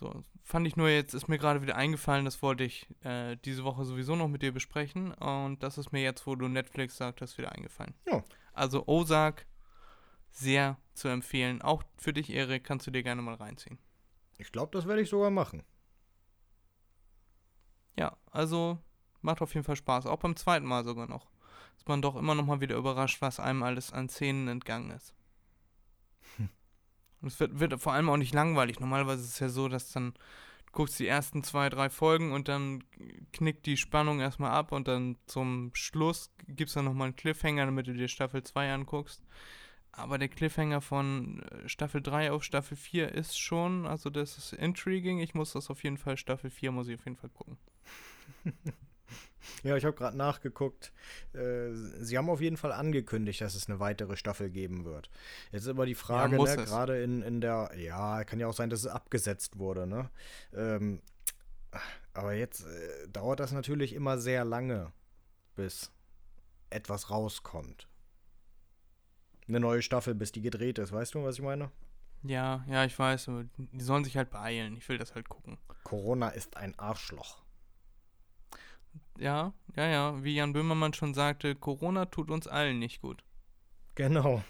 [0.00, 3.64] So, fand ich nur jetzt, ist mir gerade wieder eingefallen, das wollte ich äh, diese
[3.64, 5.12] Woche sowieso noch mit dir besprechen.
[5.12, 7.92] Und das ist mir jetzt, wo du Netflix sagtest, wieder eingefallen.
[8.06, 8.24] Ja.
[8.54, 9.46] Also Ozark,
[10.30, 11.60] sehr zu empfehlen.
[11.60, 13.78] Auch für dich, Erik, kannst du dir gerne mal reinziehen.
[14.38, 15.64] Ich glaube, das werde ich sogar machen.
[17.98, 18.78] Ja, also
[19.20, 20.06] macht auf jeden Fall Spaß.
[20.06, 21.28] Auch beim zweiten Mal sogar noch.
[21.76, 25.14] Ist man doch immer noch mal wieder überrascht, was einem alles an Szenen entgangen ist.
[27.20, 28.80] Und es wird, wird vor allem auch nicht langweilig.
[28.80, 30.20] Normalerweise ist es ja so, dass dann du
[30.72, 32.84] guckst die ersten zwei, drei Folgen und dann
[33.32, 37.66] knickt die Spannung erstmal ab und dann zum Schluss gibt es dann nochmal einen Cliffhanger,
[37.66, 39.22] damit du dir Staffel 2 anguckst.
[39.90, 44.52] Aber der Cliffhanger von äh, Staffel 3 auf Staffel 4 ist schon, also das ist
[44.52, 45.18] intriguing.
[45.18, 47.58] Ich muss das auf jeden Fall, Staffel 4 muss ich auf jeden Fall gucken.
[49.62, 50.92] Ja, ich habe gerade nachgeguckt.
[51.34, 55.10] Äh, sie haben auf jeden Fall angekündigt, dass es eine weitere Staffel geben wird.
[55.52, 58.54] Jetzt ist aber die Frage, muss ne, gerade in, in der, ja, kann ja auch
[58.54, 60.10] sein, dass es abgesetzt wurde, ne?
[60.54, 61.00] Ähm,
[62.14, 64.92] aber jetzt äh, dauert das natürlich immer sehr lange,
[65.54, 65.92] bis
[66.70, 67.88] etwas rauskommt.
[69.46, 71.70] Eine neue Staffel, bis die gedreht ist, weißt du, was ich meine?
[72.22, 74.76] Ja, ja, ich weiß, die sollen sich halt beeilen.
[74.76, 75.58] Ich will das halt gucken.
[75.84, 77.42] Corona ist ein Arschloch.
[79.18, 83.24] Ja, ja, ja, wie Jan Böhmermann schon sagte, Corona tut uns allen nicht gut.
[83.94, 84.42] Genau.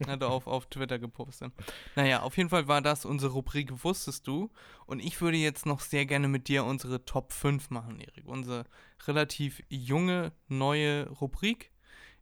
[0.06, 1.52] Hat er auf, auf Twitter gepostet.
[1.96, 4.50] Naja, auf jeden Fall war das unsere Rubrik Wusstest du?
[4.86, 8.26] Und ich würde jetzt noch sehr gerne mit dir unsere Top 5 machen, Erik.
[8.26, 8.64] Unsere
[9.06, 11.72] relativ junge, neue Rubrik,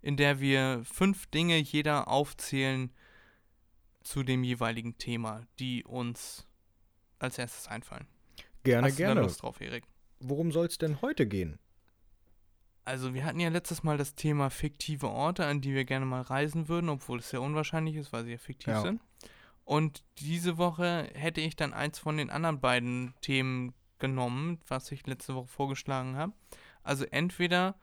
[0.02, 2.92] in der wir fünf Dinge jeder aufzählen
[4.02, 6.46] zu dem jeweiligen Thema, die uns
[7.18, 8.06] als erstes einfallen.
[8.64, 9.20] Gerne, Hast du da gerne.
[9.22, 9.84] Lust drauf, Erik?
[10.20, 11.58] Worum soll es denn heute gehen?
[12.84, 16.22] Also wir hatten ja letztes Mal das Thema fiktive Orte, an die wir gerne mal
[16.22, 18.82] reisen würden, obwohl es sehr unwahrscheinlich ist, weil sie ja fiktiv Ja.
[18.82, 19.00] sind.
[19.64, 25.06] Und diese Woche hätte ich dann eins von den anderen beiden Themen genommen, was ich
[25.06, 26.32] letzte Woche vorgeschlagen habe.
[26.82, 27.76] Also entweder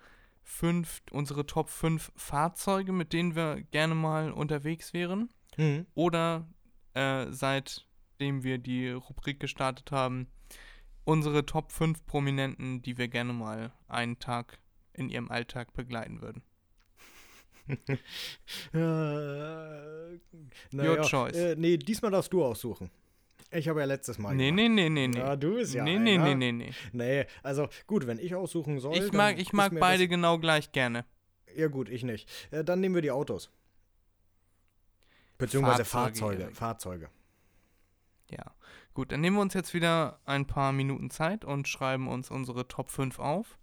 [0.43, 5.85] fünf, unsere Top 5 Fahrzeuge, mit denen wir gerne mal unterwegs wären, Mhm.
[5.93, 6.47] oder
[6.95, 10.27] äh, seitdem wir die Rubrik gestartet haben,
[11.05, 14.59] unsere Top 5 Prominenten, die wir gerne mal einen Tag
[14.93, 16.43] in ihrem Alltag begleiten würden.
[18.73, 18.77] Äh,
[20.73, 21.35] Your choice.
[21.35, 22.89] Äh, nee, diesmal darfst du aussuchen.
[23.51, 24.35] Ich habe ja letztes Mal.
[24.35, 24.55] Nee, gemacht.
[24.55, 25.19] nee, nee, nee, nee.
[25.19, 26.35] Ja, du bist ja nee, nee, einer.
[26.35, 26.73] nee, nee, nee.
[26.93, 28.95] Nee, also gut, wenn ich aussuchen soll.
[28.97, 31.05] Ich mag, ich mag beide genau gleich gerne.
[31.55, 32.29] Ja, gut, ich nicht.
[32.51, 33.51] Äh, dann nehmen wir die Autos.
[35.37, 36.55] Beziehungsweise Fahrzeuge, Fahrzeuge.
[36.55, 37.09] Fahrzeuge.
[38.29, 38.55] Ja.
[38.93, 42.67] Gut, dann nehmen wir uns jetzt wieder ein paar Minuten Zeit und schreiben uns unsere
[42.67, 43.58] Top 5 auf.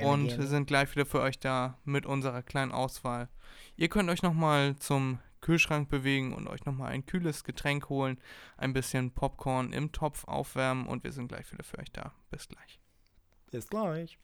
[0.00, 3.28] Und wir sind gleich wieder für euch da mit unserer kleinen Auswahl.
[3.76, 8.18] Ihr könnt euch nochmal zum Kühlschrank bewegen und euch nochmal ein kühles Getränk holen,
[8.56, 12.14] ein bisschen Popcorn im Topf aufwärmen und wir sind gleich wieder für euch da.
[12.30, 12.80] Bis gleich.
[13.50, 14.18] Bis gleich.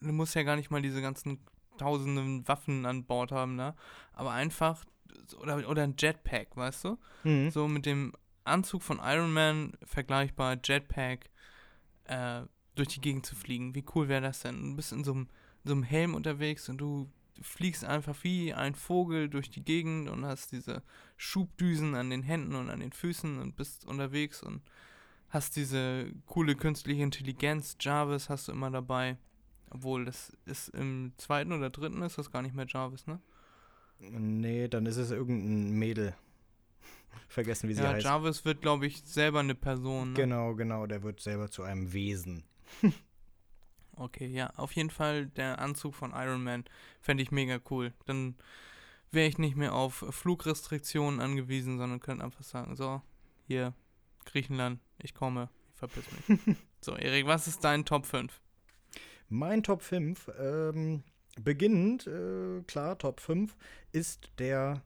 [0.00, 1.40] Du musst ja gar nicht mal diese ganzen
[1.78, 3.74] tausenden Waffen an Bord haben, ne?
[4.12, 4.84] Aber einfach.
[5.34, 6.98] Oder, oder ein Jetpack, weißt du?
[7.24, 7.50] Mhm.
[7.50, 8.12] So mit dem
[8.44, 11.30] Anzug von Iron Man vergleichbar, Jetpack,
[12.04, 12.42] äh,
[12.74, 13.74] durch die Gegend zu fliegen.
[13.74, 14.70] Wie cool wäre das denn?
[14.70, 15.28] Du bist in so einem,
[15.64, 17.10] in so einem Helm unterwegs und du
[17.42, 20.82] fliegst einfach wie ein Vogel durch die Gegend und hast diese
[21.16, 24.62] Schubdüsen an den Händen und an den Füßen und bist unterwegs und
[25.30, 29.16] hast diese coole künstliche Intelligenz, Jarvis hast du immer dabei.
[29.70, 33.20] Obwohl, das ist im zweiten oder dritten ist das gar nicht mehr Jarvis, ne?
[34.00, 36.14] Nee, dann ist es irgendein Mädel.
[37.28, 38.04] Vergessen, wie sie ja, heißt.
[38.04, 40.12] Jarvis wird, glaube ich, selber eine Person.
[40.12, 40.16] Ne?
[40.16, 42.44] Genau, genau, der wird selber zu einem Wesen.
[44.00, 46.64] Okay, ja, auf jeden Fall der Anzug von Iron Man
[47.02, 47.92] fände ich mega cool.
[48.06, 48.34] Dann
[49.10, 53.02] wäre ich nicht mehr auf Flugrestriktionen angewiesen, sondern könnte einfach sagen, so,
[53.46, 53.74] hier,
[54.24, 56.56] Griechenland, ich komme, ich verpiss mich.
[56.80, 58.40] so, Erik, was ist dein Top 5?
[59.28, 61.02] Mein Top 5, ähm,
[61.42, 63.56] beginnend, äh, klar, Top 5,
[63.92, 64.82] ist der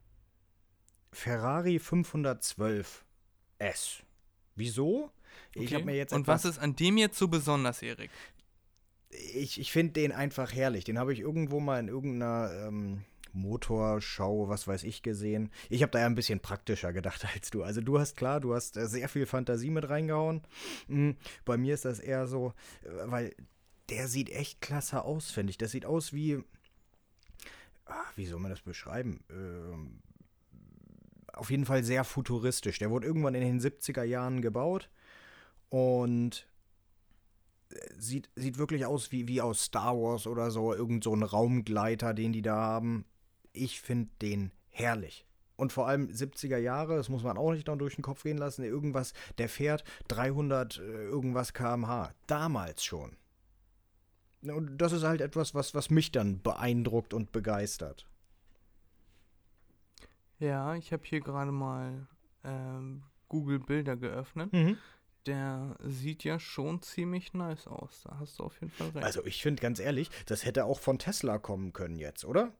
[1.11, 3.05] Ferrari 512
[3.59, 4.03] S.
[4.55, 5.11] Wieso?
[5.53, 8.11] Ich habe mir jetzt Und was ist an dem jetzt so besonders, Erik?
[9.33, 10.83] ich, ich finde den einfach herrlich.
[10.83, 15.51] Den habe ich irgendwo mal in irgendeiner ähm, Motorschau, was weiß ich, gesehen.
[15.69, 17.63] Ich habe da ja ein bisschen praktischer gedacht als du.
[17.63, 20.41] Also du hast klar, du hast äh, sehr viel Fantasie mit reingehauen.
[20.87, 21.15] Mhm.
[21.43, 23.35] Bei mir ist das eher so, äh, weil
[23.89, 25.57] der sieht echt klasse aus, finde ich.
[25.57, 26.43] Das sieht aus wie,
[27.85, 29.23] ah, wie soll man das beschreiben?
[29.29, 30.01] Ähm,
[31.33, 32.79] auf jeden Fall sehr futuristisch.
[32.79, 34.89] Der wurde irgendwann in den 70er Jahren gebaut
[35.69, 36.47] und
[37.97, 40.73] sieht, sieht wirklich aus wie, wie aus Star Wars oder so.
[40.73, 43.05] Irgend so ein Raumgleiter, den die da haben.
[43.53, 45.25] Ich finde den herrlich.
[45.57, 48.63] Und vor allem 70er Jahre, das muss man auch nicht durch den Kopf gehen lassen.
[48.63, 52.13] Irgendwas, der fährt 300 äh, irgendwas km/h.
[52.27, 53.15] Damals schon.
[54.51, 58.05] Und das ist halt etwas, was, was mich dann beeindruckt und begeistert.
[60.39, 62.07] Ja, ich habe hier gerade mal
[62.43, 64.51] ähm, Google Bilder geöffnet.
[64.53, 64.77] Mhm.
[65.25, 68.03] Der sieht ja schon ziemlich nice aus.
[68.03, 69.03] Da hast du auf jeden Fall recht.
[69.03, 72.51] Also ich finde ganz ehrlich, das hätte auch von Tesla kommen können jetzt, oder?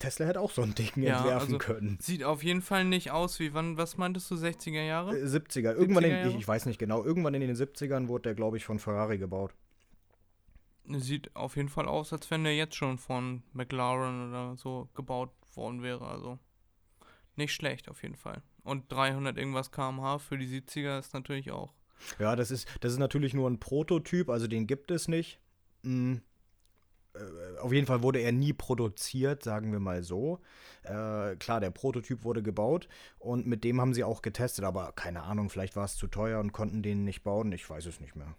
[0.00, 1.98] Tesla hätte auch so ein Ding Ja, entwerfen also- können.
[2.00, 5.16] Sieht auf jeden Fall nicht aus wie wann, was meintest du, 60er Jahre?
[5.16, 5.74] Äh, 70er.
[5.74, 8.56] Irgendwann 70er in, ich, ich weiß nicht genau, irgendwann in den 70ern wurde der, glaube
[8.56, 9.54] ich, von Ferrari gebaut.
[10.86, 15.30] Sieht auf jeden Fall aus, als wenn der jetzt schon von McLaren oder so gebaut
[15.54, 16.06] worden wäre.
[16.06, 16.38] Also
[17.36, 18.42] nicht schlecht auf jeden Fall.
[18.62, 21.72] Und 300 irgendwas km/h für die 70er ist natürlich auch.
[22.18, 25.38] Ja, das ist, das ist natürlich nur ein Prototyp, also den gibt es nicht.
[25.84, 26.20] Äh,
[27.60, 30.40] auf jeden Fall wurde er nie produziert, sagen wir mal so.
[30.82, 32.88] Äh, klar, der Prototyp wurde gebaut
[33.18, 36.40] und mit dem haben sie auch getestet, aber keine Ahnung, vielleicht war es zu teuer
[36.40, 37.52] und konnten den nicht bauen.
[37.52, 38.34] Ich weiß es nicht mehr.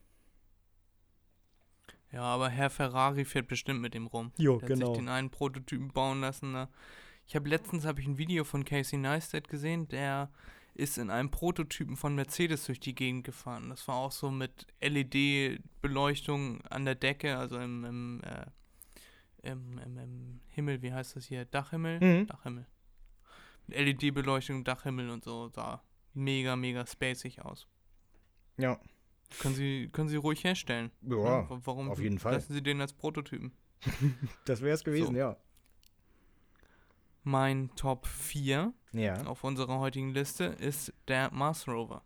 [2.12, 4.32] Ja, aber Herr Ferrari fährt bestimmt mit dem rum.
[4.38, 6.52] Jo, Der hat sich den einen Prototypen bauen lassen.
[6.52, 6.68] Ne?
[7.26, 10.30] Ich habe letztens habe ich ein Video von Casey Neistat gesehen, der
[10.74, 13.70] ist in einem Prototypen von Mercedes durch die Gegend gefahren.
[13.70, 19.98] Das war auch so mit LED-Beleuchtung an der Decke, also im, im, äh, im, im,
[19.98, 21.46] im Himmel, wie heißt das hier?
[21.46, 22.00] Dachhimmel?
[22.00, 22.28] Mhm.
[22.28, 22.68] Dachhimmel.
[23.68, 25.82] Mit LED-Beleuchtung, Dachhimmel und so, sah
[26.14, 27.68] mega, mega spacig aus.
[28.58, 28.80] Ja,
[29.40, 30.92] Können Sie, können Sie ruhig herstellen.
[31.02, 31.16] ja ne?
[31.50, 32.34] Wa- Warum auf jeden Fall.
[32.34, 33.52] lassen Sie den als Prototypen?
[34.46, 35.20] das wäre es gewesen, So.
[35.20, 35.38] ja.
[37.24, 42.04] Mein Top 4 Ja, auf unserer heutigen Liste ist der Mars Rover.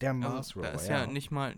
[0.00, 1.00] der Also, Mars Rover, da ist ja.
[1.00, 1.06] ja.
[1.06, 1.54] nicht mal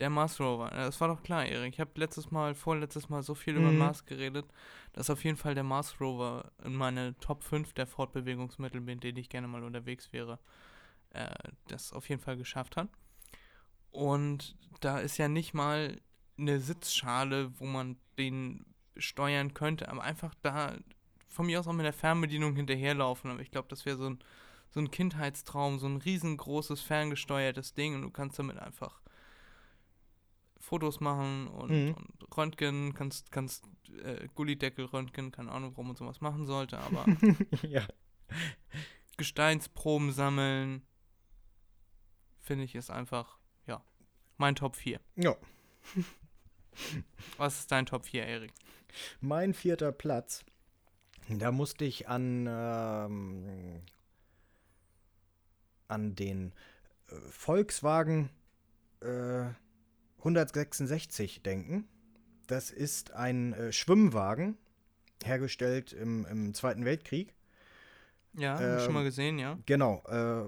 [0.00, 0.68] der Mars Rover.
[0.70, 1.72] Das war doch klar, Erik.
[1.74, 3.78] Ich habe letztes Mal, vorletztes Mal so viel über Mhm.
[3.78, 4.44] Mars geredet,
[4.92, 9.18] dass auf jeden Fall der Mars Rover in meine Top 5 der Fortbewegungsmittel, mit denen
[9.18, 10.38] ich gerne mal unterwegs wäre,
[11.10, 11.30] äh,
[11.68, 12.88] das auf jeden Fall geschafft hat.
[13.96, 16.00] Und da ist ja nicht mal
[16.38, 18.66] eine Sitzschale, wo man den
[18.98, 20.76] steuern könnte, aber einfach da
[21.28, 23.30] von mir aus auch mit der Fernbedienung hinterherlaufen.
[23.30, 24.18] Aber ich glaube, das wäre so ein,
[24.68, 29.00] so ein Kindheitstraum, so ein riesengroßes ferngesteuertes Ding und du kannst damit einfach
[30.58, 31.94] Fotos machen und, Mhm.
[31.94, 33.64] und röntgen, kannst, kannst
[34.02, 37.06] äh, Gullideckel röntgen, keine Ahnung, warum man sowas machen sollte, aber
[37.62, 37.86] ja.
[39.16, 40.82] Gesteinsproben sammeln,
[42.40, 43.38] finde ich ist einfach,
[44.36, 45.00] mein Top 4.
[45.16, 45.36] ja.
[47.38, 48.52] Was ist dein Top 4, Erik?
[49.20, 50.44] Mein vierter Platz,
[51.28, 53.82] da musste ich an ähm,
[55.88, 56.52] an den
[57.08, 58.30] äh, Volkswagen
[59.00, 59.46] äh,
[60.18, 61.88] 166 denken.
[62.46, 64.56] Das ist ein äh, Schwimmwagen,
[65.24, 67.34] hergestellt im, im Zweiten Weltkrieg.
[68.34, 69.58] Ja, ähm, schon mal gesehen, ja.
[69.66, 70.02] Genau.
[70.08, 70.44] Äh,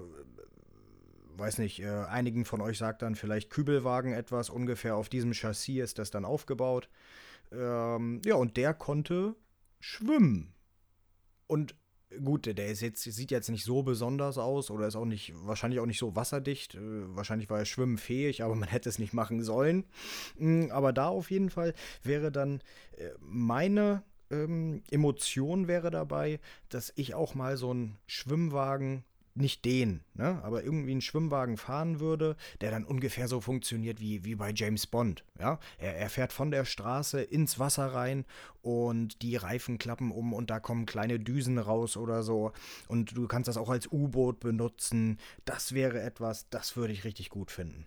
[1.39, 4.49] weiß nicht, äh, einigen von euch sagt dann vielleicht Kübelwagen etwas.
[4.49, 6.89] Ungefähr auf diesem Chassis ist das dann aufgebaut.
[7.51, 9.35] Ähm, ja, und der konnte
[9.79, 10.53] schwimmen.
[11.47, 11.75] Und
[12.23, 15.79] gut, der ist jetzt, sieht jetzt nicht so besonders aus oder ist auch nicht, wahrscheinlich
[15.79, 16.75] auch nicht so wasserdicht.
[16.75, 16.79] Äh,
[17.15, 19.85] wahrscheinlich war er schwimmenfähig, aber man hätte es nicht machen sollen.
[20.37, 21.73] Mhm, aber da auf jeden Fall
[22.03, 22.61] wäre dann
[22.97, 29.03] äh, meine ähm, Emotion wäre dabei, dass ich auch mal so einen Schwimmwagen
[29.39, 34.23] nicht den, ne, aber irgendwie einen Schwimmwagen fahren würde, der dann ungefähr so funktioniert wie,
[34.25, 35.23] wie bei James Bond.
[35.39, 35.59] Ja?
[35.77, 38.25] Er, er fährt von der Straße ins Wasser rein
[38.61, 42.51] und die Reifen klappen um und da kommen kleine Düsen raus oder so.
[42.87, 45.19] Und du kannst das auch als U-Boot benutzen.
[45.45, 47.85] Das wäre etwas, das würde ich richtig gut finden.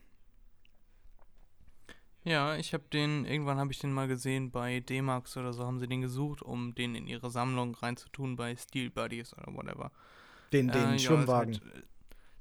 [2.25, 5.81] Ja, ich habe den, irgendwann habe ich den mal gesehen bei D-Max oder so, haben
[5.81, 9.91] sie den gesucht, um den in ihre Sammlung reinzutun bei Steel Buddies oder whatever.
[10.53, 11.53] Den, den äh, Schwimmwagen.
[11.53, 11.85] Ja, halt,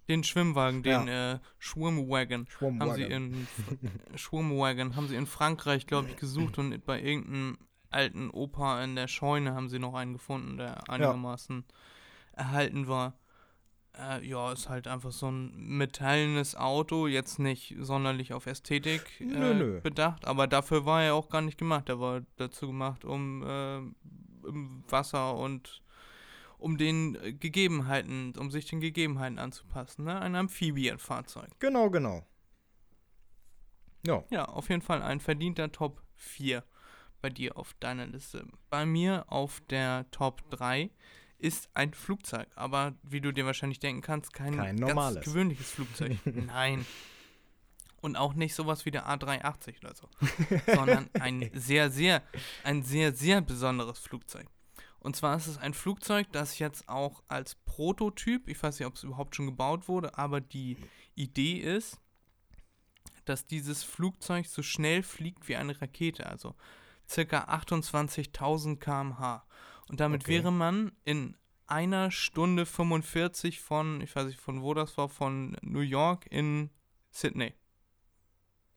[0.10, 1.34] den Schwimmwagen, den ja.
[1.34, 3.48] äh, Schwimmwagen, Schwimmwagen, haben sie in
[4.16, 7.58] Schwimmwagen haben sie in Frankreich, glaube ich, gesucht und bei irgendeinem
[7.90, 12.44] alten Opa in der Scheune haben sie noch einen gefunden, der einigermaßen ja.
[12.44, 13.14] erhalten war.
[13.98, 19.26] Äh, ja, ist halt einfach so ein metallenes Auto, jetzt nicht sonderlich auf Ästhetik äh,
[19.26, 19.82] nö, nö.
[19.82, 21.90] bedacht, aber dafür war er auch gar nicht gemacht.
[21.90, 23.78] Er war dazu gemacht, um äh,
[24.48, 25.82] im Wasser und
[26.62, 30.22] um den äh, Gegebenheiten, um sich den Gegebenheiten anzupassen, ne?
[30.22, 31.50] Ein Amphibienfahrzeug.
[31.60, 32.26] Genau, genau.
[34.06, 34.24] Ja.
[34.30, 36.64] Ja, auf jeden Fall ein verdienter Top 4
[37.22, 38.48] bei dir auf deiner Liste.
[38.70, 40.90] Bei mir auf der Top 3
[41.38, 45.26] ist ein Flugzeug, aber wie du dir wahrscheinlich denken kannst, kein, kein normales.
[45.26, 46.18] gewöhnliches Flugzeug.
[46.26, 46.86] Nein.
[48.02, 50.10] Und auch nicht sowas wie der A380 oder so,
[50.76, 52.24] sondern ein sehr, sehr,
[52.64, 54.48] ein sehr, sehr besonderes Flugzeug.
[55.02, 58.96] Und zwar ist es ein Flugzeug, das jetzt auch als Prototyp, ich weiß nicht, ob
[58.96, 60.78] es überhaupt schon gebaut wurde, aber die
[61.16, 62.00] Idee ist,
[63.26, 66.56] dass dieses Flugzeug so schnell fliegt wie eine Rakete, also
[67.10, 69.46] circa 28.000 km/h.
[69.90, 70.34] Und damit okay.
[70.34, 71.36] wäre man in
[71.66, 76.70] einer Stunde 45 von, ich weiß nicht von wo das war, von New York in
[77.10, 77.54] Sydney.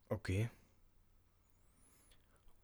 [0.09, 0.49] Okay.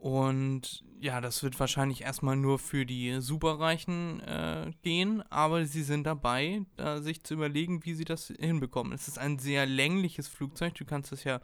[0.01, 6.05] Und ja, das wird wahrscheinlich erstmal nur für die Superreichen äh, gehen, aber sie sind
[6.05, 8.95] dabei, da sich zu überlegen, wie sie das hinbekommen.
[8.95, 11.41] Es ist ein sehr längliches Flugzeug, du kannst es ja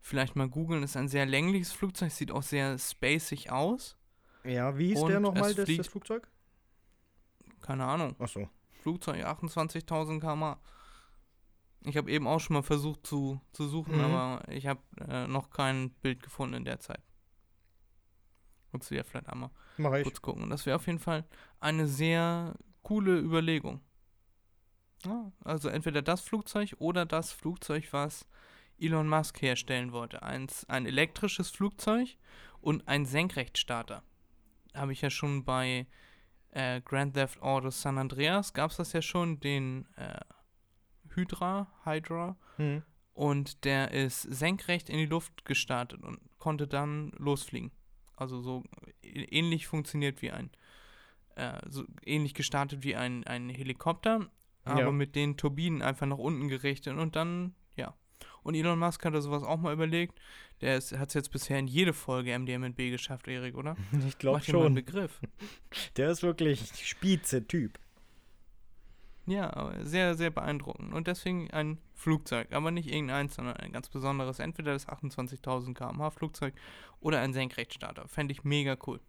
[0.00, 0.82] vielleicht mal googeln.
[0.82, 3.98] Es ist ein sehr längliches Flugzeug, sieht auch sehr spacig aus.
[4.44, 6.26] Ja, wie hieß Und der nochmal, das, das Flugzeug?
[7.60, 8.16] Keine Ahnung.
[8.18, 8.48] Ach so.
[8.80, 10.58] Flugzeug 28.000 km.
[11.84, 14.04] Ich habe eben auch schon mal versucht zu, zu suchen, mhm.
[14.04, 17.02] aber ich habe äh, noch kein Bild gefunden in der Zeit.
[18.70, 20.42] Kannst du ja vielleicht einmal kurz gucken.
[20.42, 21.24] Und das wäre auf jeden Fall
[21.58, 23.80] eine sehr coole Überlegung.
[25.04, 28.26] Ja, also entweder das Flugzeug oder das Flugzeug, was
[28.78, 30.22] Elon Musk herstellen wollte.
[30.22, 32.16] Ein, ein elektrisches Flugzeug
[32.60, 34.02] und ein Senkrechtstarter.
[34.74, 35.86] Habe ich ja schon bei
[36.50, 40.20] äh, Grand Theft Auto San Andreas, gab es das ja schon, den äh,
[41.14, 42.36] Hydra, Hydra.
[42.56, 42.82] Hm.
[43.12, 47.70] Und der ist senkrecht in die Luft gestartet und konnte dann losfliegen.
[48.20, 48.62] Also so
[49.02, 50.50] ähnlich funktioniert wie ein,
[51.36, 54.28] äh, so ähnlich gestartet wie ein, ein Helikopter,
[54.64, 54.90] aber ja.
[54.90, 57.94] mit den Turbinen einfach nach unten gerichtet und dann, ja.
[58.42, 60.18] Und Elon Musk hat sowas auch mal überlegt.
[60.60, 63.76] Der hat es jetzt bisher in jede Folge MDMB geschafft, Erik, oder?
[64.06, 64.66] Ich glaube schon.
[64.66, 65.20] Einen Begriff.
[65.96, 67.78] Der ist wirklich Spitze-Typ.
[69.26, 70.92] Ja, sehr, sehr beeindruckend.
[70.92, 74.38] Und deswegen ein Flugzeug, aber nicht irgendeins, sondern ein ganz besonderes.
[74.38, 76.54] Entweder das 28.000 km/h Flugzeug
[77.00, 78.08] oder ein Senkrechtstarter.
[78.08, 79.00] Fände ich mega cool.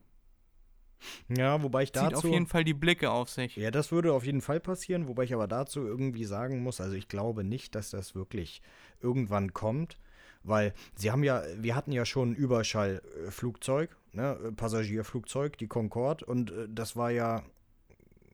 [1.36, 2.08] Ja, wobei ich dazu.
[2.08, 3.56] Zieht auf jeden Fall die Blicke auf sich.
[3.56, 6.96] Ja, das würde auf jeden Fall passieren, wobei ich aber dazu irgendwie sagen muss, also
[6.96, 8.62] ich glaube nicht, dass das wirklich
[9.02, 9.98] irgendwann kommt,
[10.44, 16.52] weil sie haben ja, wir hatten ja schon ein Überschallflugzeug, ne, Passagierflugzeug, die Concorde, und
[16.52, 17.44] äh, das war ja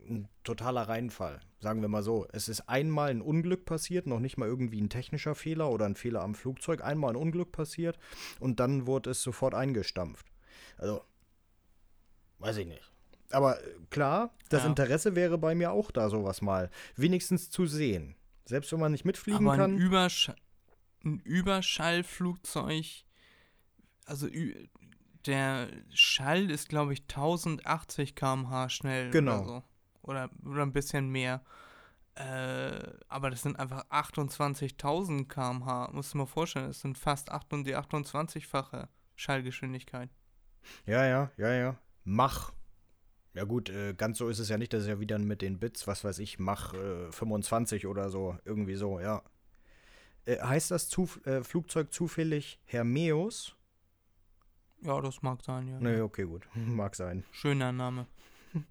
[0.09, 1.39] ein totaler Reinfall.
[1.59, 2.27] Sagen wir mal so.
[2.31, 5.95] Es ist einmal ein Unglück passiert, noch nicht mal irgendwie ein technischer Fehler oder ein
[5.95, 6.83] Fehler am Flugzeug.
[6.83, 7.97] Einmal ein Unglück passiert
[8.39, 10.27] und dann wurde es sofort eingestampft.
[10.77, 11.01] Also,
[12.39, 12.91] weiß ich nicht.
[13.31, 14.69] Aber äh, klar, das ja.
[14.69, 18.15] Interesse wäre bei mir auch da, sowas mal wenigstens zu sehen.
[18.45, 19.73] Selbst wenn man nicht mitfliegen Aber kann.
[19.73, 20.31] Ein, Übersch
[21.03, 22.85] ein Überschallflugzeug,
[24.05, 24.27] also
[25.25, 29.11] der Schall ist, glaube ich, 1080 km/h schnell.
[29.11, 29.39] Genau.
[29.39, 29.63] Oder, so.
[30.07, 31.41] Oder, oder ein bisschen mehr.
[32.15, 35.91] Äh, aber das sind einfach 28.000 km/h.
[35.93, 40.09] Musst du mal vorstellen, das sind fast 8 und die 28-fache Schallgeschwindigkeit.
[40.85, 41.77] Ja, ja, ja, ja.
[42.03, 42.53] Mach.
[43.33, 45.59] Ja gut, äh, ganz so ist es ja nicht, das ist ja wieder mit den
[45.59, 49.21] Bits, was weiß ich, Mach äh, 25 oder so, irgendwie so, ja.
[50.25, 53.55] Äh, heißt das Zuf äh, Flugzeug zufällig Hermeus?
[54.81, 55.79] Ja, das mag sein, ja.
[55.79, 56.47] Nee, okay, gut.
[56.55, 57.23] Mag sein.
[57.31, 58.07] Schöner Name.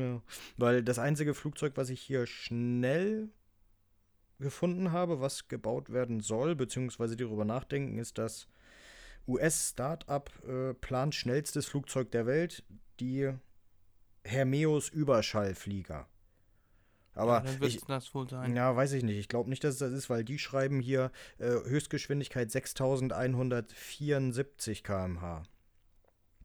[0.00, 0.22] Ja.
[0.56, 3.28] Weil das einzige Flugzeug, was ich hier schnell
[4.38, 8.48] gefunden habe, was gebaut werden soll, beziehungsweise darüber nachdenken, ist das
[9.26, 12.64] US-Startup äh, plant schnellstes Flugzeug der Welt,
[13.00, 13.32] die
[14.24, 16.08] Hermeus Überschallflieger.
[17.14, 18.54] Aber ja, dann ich, das wohl sein.
[18.54, 19.16] ja, weiß ich nicht.
[19.16, 25.44] Ich glaube nicht, dass es das ist, weil die schreiben hier äh, Höchstgeschwindigkeit 6174 km/h.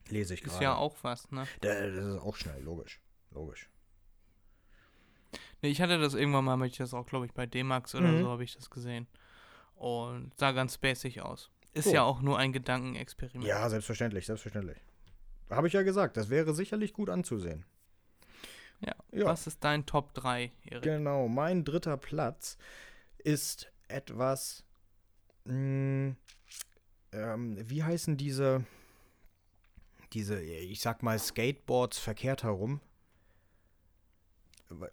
[0.10, 0.64] Lese ich Ist gerade.
[0.64, 1.45] ja auch was, ne?
[1.62, 3.02] Da- Das ist auch schnell, logisch.
[3.32, 3.70] Logisch.
[5.62, 8.20] Nee, ich hatte das irgendwann mal, ich das auch, glaube ich, bei D-Max oder Mhm.
[8.22, 9.08] so habe ich das gesehen.
[9.76, 11.50] Und sah ganz spacig aus.
[11.74, 11.94] Ist Cool.
[11.94, 13.46] ja auch nur ein Gedankenexperiment.
[13.46, 14.78] Ja, selbstverständlich, selbstverständlich.
[15.50, 17.66] Habe ich ja gesagt, das wäre sicherlich gut anzusehen.
[18.80, 18.96] Ja.
[19.12, 19.26] Ja.
[19.26, 20.84] Was ist dein Top 3, Erik?
[20.84, 22.58] Genau, mein dritter Platz
[23.20, 24.64] ist etwas.
[25.46, 26.16] Mh,
[27.14, 28.66] ähm, wie heißen diese.
[30.14, 32.82] Diese, ich sag mal, Skateboards verkehrt herum?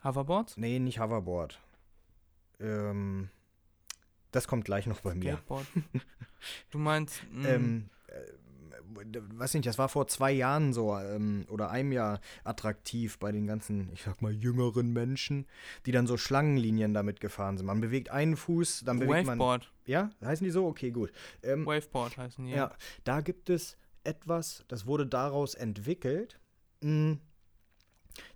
[0.05, 0.57] Hoverboards?
[0.57, 1.61] Nee, nicht Hoverboard.
[2.61, 3.31] Ähm,
[4.31, 5.35] das kommt gleich noch bei mir.
[5.35, 5.67] Skateboard?
[6.71, 11.45] du meinst, mm, mh, Ähm, äh, weiß nicht, das war vor zwei Jahren so ähm,
[11.51, 15.47] oder einem Jahr attraktiv bei den ganzen, ich sag mal, jüngeren Menschen,
[15.87, 17.67] die dann so Schlangenlinien damit gefahren sind.
[17.67, 19.39] Man bewegt einen Fuß, dann bewegt man.
[19.39, 19.73] Waveboard.
[19.87, 20.67] Ja, heißen die so?
[20.67, 21.13] Okay, gut.
[21.43, 22.53] Ähm, Waveboard heißen die.
[22.53, 22.73] ja,
[23.05, 26.39] da gibt es etwas, das wurde daraus entwickelt.
[26.81, 27.15] Mm,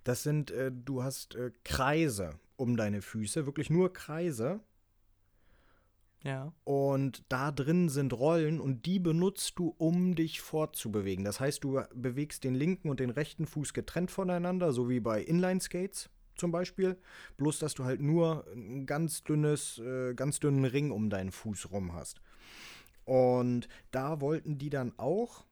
[0.03, 4.61] Das sind, äh, du hast äh, Kreise um deine Füße, wirklich nur Kreise.
[6.23, 6.53] Ja.
[6.63, 11.25] Und da drin sind Rollen und die benutzt du, um dich fortzubewegen.
[11.25, 15.21] Das heißt, du bewegst den linken und den rechten Fuß getrennt voneinander, so wie bei
[15.21, 16.97] Inline-Skates zum Beispiel.
[17.37, 21.71] Bloß, dass du halt nur ein ganz dünnes, äh, ganz dünnen Ring um deinen Fuß
[21.71, 22.21] rum hast.
[23.03, 25.45] Und da wollten die dann auch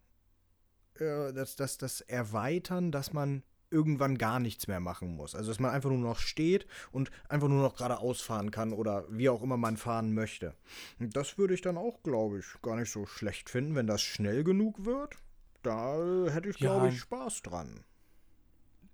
[0.95, 5.33] äh, das, das, das erweitern, dass man irgendwann gar nichts mehr machen muss.
[5.35, 9.05] Also, dass man einfach nur noch steht und einfach nur noch geradeaus fahren kann oder
[9.09, 10.53] wie auch immer man fahren möchte.
[10.99, 14.01] Und das würde ich dann auch, glaube ich, gar nicht so schlecht finden, wenn das
[14.01, 15.15] schnell genug wird.
[15.63, 15.95] Da
[16.29, 16.71] hätte ich, Ja.
[16.73, 17.83] glaube ich, Spaß dran.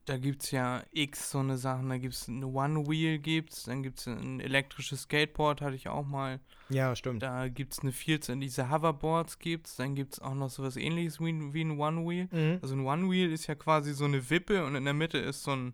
[0.08, 1.90] Da gibt es ja x so eine Sachen.
[1.90, 6.06] Da gibt es eine One-Wheel, gibt's, dann gibt es ein elektrisches Skateboard, hatte ich auch
[6.06, 6.40] mal.
[6.70, 7.22] Ja, stimmt.
[7.24, 9.76] Da gibt es eine Vielzahl, diese Hoverboards gibt's.
[9.76, 12.30] Dann gibt es auch noch sowas ähnliches wie, ein- wie ein One-Wheel.
[12.32, 12.60] Mhm.
[12.62, 15.52] Also ein One-Wheel ist ja quasi so eine Wippe und in der Mitte ist so
[15.52, 15.74] ein,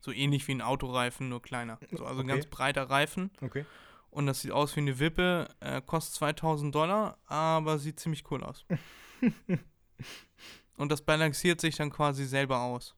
[0.00, 1.78] so ähnlich wie ein Autoreifen, nur kleiner.
[1.92, 2.34] So, also ein Okay.
[2.40, 3.30] ganz breiter Reifen.
[3.40, 3.64] Okay.
[4.10, 8.42] Und das sieht aus wie eine Wippe, äh, kostet 2000 Dollar, aber sieht ziemlich cool
[8.44, 8.66] aus.
[10.80, 12.96] und das balanciert sich dann quasi selber aus.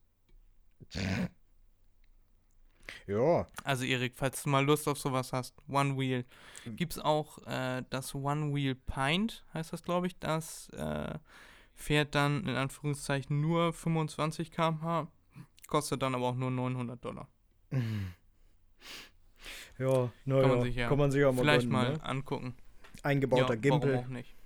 [3.07, 3.47] Ja.
[3.65, 6.25] Also Erik, falls du mal Lust auf sowas hast, One Wheel.
[6.65, 11.19] Gibt es auch äh, das One Wheel Pint, heißt das glaube ich, das äh,
[11.75, 15.09] fährt dann in Anführungszeichen nur 25 km/h,
[15.67, 17.29] kostet dann aber auch nur 900 Dollar.
[19.79, 20.43] Ja, naja.
[20.43, 22.05] Kann man sich ja Kann man sich ja mal Vielleicht gönnen, mal ne?
[22.05, 22.55] angucken.
[23.03, 23.93] Eingebauter ja, Gimbal.
[23.95, 24.37] Warum auch nicht.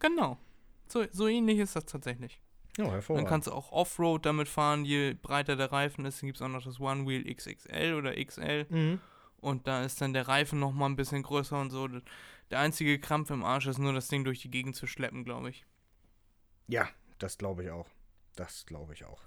[0.00, 0.38] genau.
[0.90, 2.40] So, so ähnlich ist das tatsächlich.
[2.76, 3.28] Ja, Dann hervorragend.
[3.28, 6.20] kannst du auch Offroad damit fahren, je breiter der Reifen ist.
[6.22, 8.66] Dann gibt es auch noch das One Wheel XXL oder XL.
[8.68, 9.00] mhm.
[9.40, 11.88] Und da ist dann der Reifen noch mal ein bisschen größer und so.
[12.50, 15.48] Der einzige Krampf im Arsch ist nur, das Ding durch die Gegend zu schleppen, glaube
[15.50, 15.64] ich.
[16.68, 16.88] Ja,
[17.18, 17.88] das glaube ich auch.
[18.36, 19.22] Das glaube ich auch.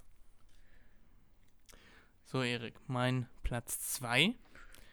[2.25, 4.35] So, Erik, mein Platz 2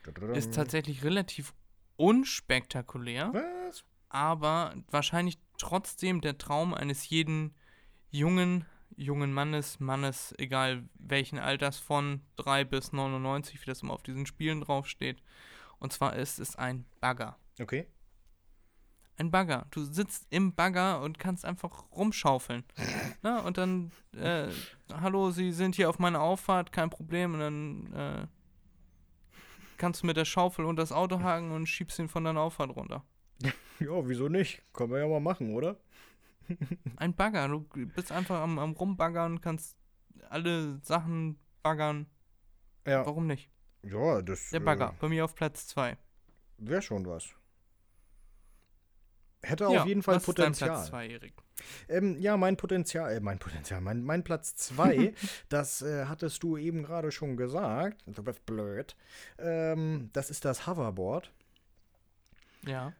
[0.06, 0.34] Ähm.
[0.34, 1.52] ist tatsächlich relativ
[1.96, 3.84] unspektakulär, Was?
[4.08, 7.54] aber wahrscheinlich trotzdem der Traum eines jeden
[8.10, 8.64] jungen,
[8.96, 14.26] jungen Mannes, Mannes, egal welchen Alters, von 3 bis 99, wie das immer auf diesen
[14.26, 15.22] Spielen draufsteht.
[15.78, 17.38] Und zwar ist es ein Bagger.
[17.60, 17.86] Okay.
[19.16, 19.66] Ein Bagger.
[19.70, 22.64] Du sitzt im Bagger und kannst einfach rumschaufeln.
[23.22, 24.48] Na, und dann, äh,
[24.92, 27.34] hallo, Sie sind hier auf meiner Auffahrt, kein Problem.
[27.34, 28.26] Und dann äh,
[29.76, 32.74] kannst du mit der Schaufel unter das Auto haken und schiebst ihn von deiner Auffahrt
[32.74, 33.04] runter.
[33.80, 34.62] Ja, wieso nicht?
[34.74, 35.78] Können wir ja mal machen, oder?
[36.96, 37.48] Ein Bagger.
[37.48, 37.60] Du
[37.94, 39.74] bist einfach am, am Rumbaggern, kannst
[40.28, 42.06] alle Sachen baggern.
[42.86, 43.06] Ja.
[43.06, 43.50] Warum nicht?
[43.82, 44.94] Ja, das Der Bagger.
[45.00, 45.96] Bei mir auf Platz 2.
[46.58, 47.34] Wäre schon was.
[49.42, 50.70] Hätte auf jeden Fall Potenzial.
[50.70, 51.32] Platz zwei, Erik?
[51.88, 55.14] Ähm, ja, mein Potenzial, äh, mein Potenzial, mein, mein Platz 2,
[55.48, 58.02] das äh, hattest du eben gerade schon gesagt.
[58.06, 58.96] Du bist blöd.
[59.38, 61.32] Ähm, das ist das Hoverboard.
[62.66, 62.92] Ja.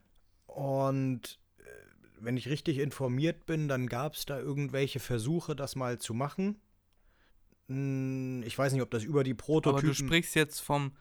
[0.55, 1.63] Und äh,
[2.21, 6.61] wenn ich richtig informiert bin, dann gab es da irgendwelche Versuche, das mal zu machen.
[7.69, 9.79] Hm, Ich weiß nicht, ob das über die Prototypen.
[9.79, 10.93] Aber du sprichst jetzt vom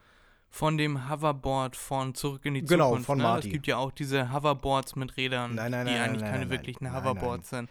[0.52, 3.06] von dem Hoverboard von Zurück in die Genau, Zukunft.
[3.06, 3.22] von ne?
[3.24, 3.46] Marty.
[3.48, 6.92] Es gibt ja auch diese Hoverboards mit Rädern, Nein, nein, die nein, eigentlich keine wirklichen
[6.92, 7.70] Hoverboards sind.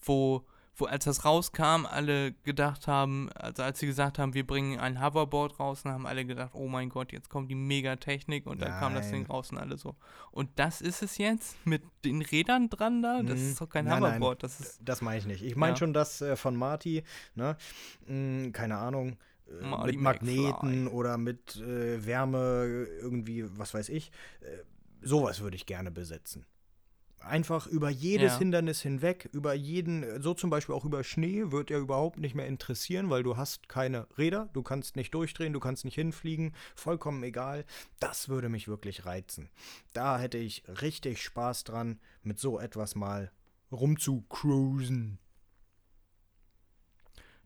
[0.00, 0.44] Wo,
[0.76, 5.02] wo als das rauskam, alle gedacht haben, also als sie gesagt haben, wir bringen ein
[5.04, 8.78] Hoverboard raus, dann haben alle gedacht, oh mein Gott, jetzt kommt die Megatechnik und dann
[8.78, 9.30] kam das Ding Nein.
[9.30, 9.94] raus und alle so.
[10.30, 13.22] Und das ist es jetzt mit den Rädern dran da?
[13.22, 13.50] Das Mhm.
[13.50, 14.12] ist doch kein Nein, nein.
[14.14, 15.42] Hoverboard, das ist Das meine ich nicht.
[15.42, 15.76] Ich meine Ja.
[15.76, 17.02] schon das äh, von Marty,
[17.34, 17.56] ne?
[18.06, 19.18] Hm, keine Ahnung.
[19.48, 20.94] äh, Marty mit Magneten McFly.
[20.94, 24.12] oder mit äh, Wärme, irgendwie, was weiß ich.
[24.40, 24.58] Äh,
[25.02, 26.46] sowas würde ich gerne besitzen.
[27.20, 28.38] Einfach über jedes Ja.
[28.38, 32.46] Hindernis hinweg, über jeden, so zum Beispiel auch über Schnee, wird ja überhaupt nicht mehr
[32.46, 37.22] interessieren, weil du hast keine Räder, du kannst nicht durchdrehen, du kannst nicht hinfliegen, vollkommen
[37.22, 37.66] egal.
[37.98, 39.50] Das würde mich wirklich reizen.
[39.92, 43.30] Da hätte ich richtig Spaß dran, mit so etwas mal
[43.70, 45.18] rumzucruisen.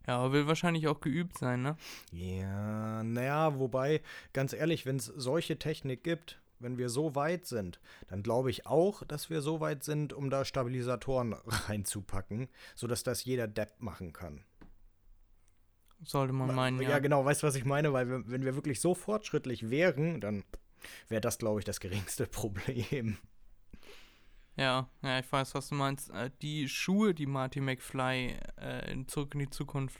[0.06, 1.76] ja, aber will wahrscheinlich auch geübt sein, ne?
[2.12, 4.02] Ja, naja, wobei,
[4.32, 8.66] ganz ehrlich, wenn es solche Technik gibt, wenn wir so weit sind, dann glaube ich
[8.66, 11.32] auch, dass wir so weit sind, um da Stabilisatoren
[11.68, 14.42] reinzupacken, sodass das jeder Depp machen kann.
[16.02, 16.90] Sollte man meinen, ja.
[16.90, 16.98] ja.
[16.98, 17.92] genau, weißt du, was ich meine?
[17.92, 20.44] Weil wir- wenn wir wirklich so fortschrittlich wären, dann
[21.08, 23.16] wäre das, glaube ich, das geringste Problem.
[24.56, 26.10] Ja, ja, ich weiß, was du meinst.
[26.10, 29.98] Äh, Die Schuhe, die Marty McFly äh, in Zurück in die Zukunft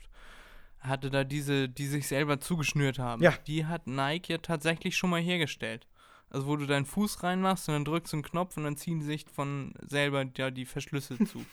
[0.79, 3.31] hatte, da diese, die sich selber zugeschnürt haben, Ja.
[3.47, 5.87] die hat Nike ja tatsächlich schon mal hergestellt.
[6.35, 9.01] Also wo du deinen Fuß reinmachst und dann drückst du einen Knopf und dann ziehen
[9.01, 11.45] sich von selber ja, die Verschlüsse zu.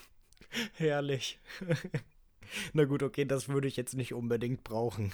[0.72, 1.39] Herrlich.
[2.72, 5.12] Na gut, okay, das würde ich jetzt nicht unbedingt brauchen.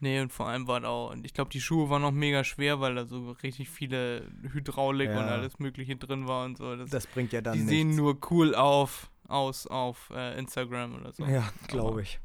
[0.00, 2.44] nee, und vor allem war da auch, und ich glaube, die Schuhe waren auch mega
[2.44, 5.18] schwer, weil da so richtig viele Hydraulik Ja.
[5.18, 6.76] und alles Mögliche drin war und so.
[6.76, 7.70] Das, Das bringt ja dann die nichts.
[7.70, 11.24] sehen nur cool auf, aus auf äh, Instagram oder so.
[11.24, 12.20] ja, glaube ich.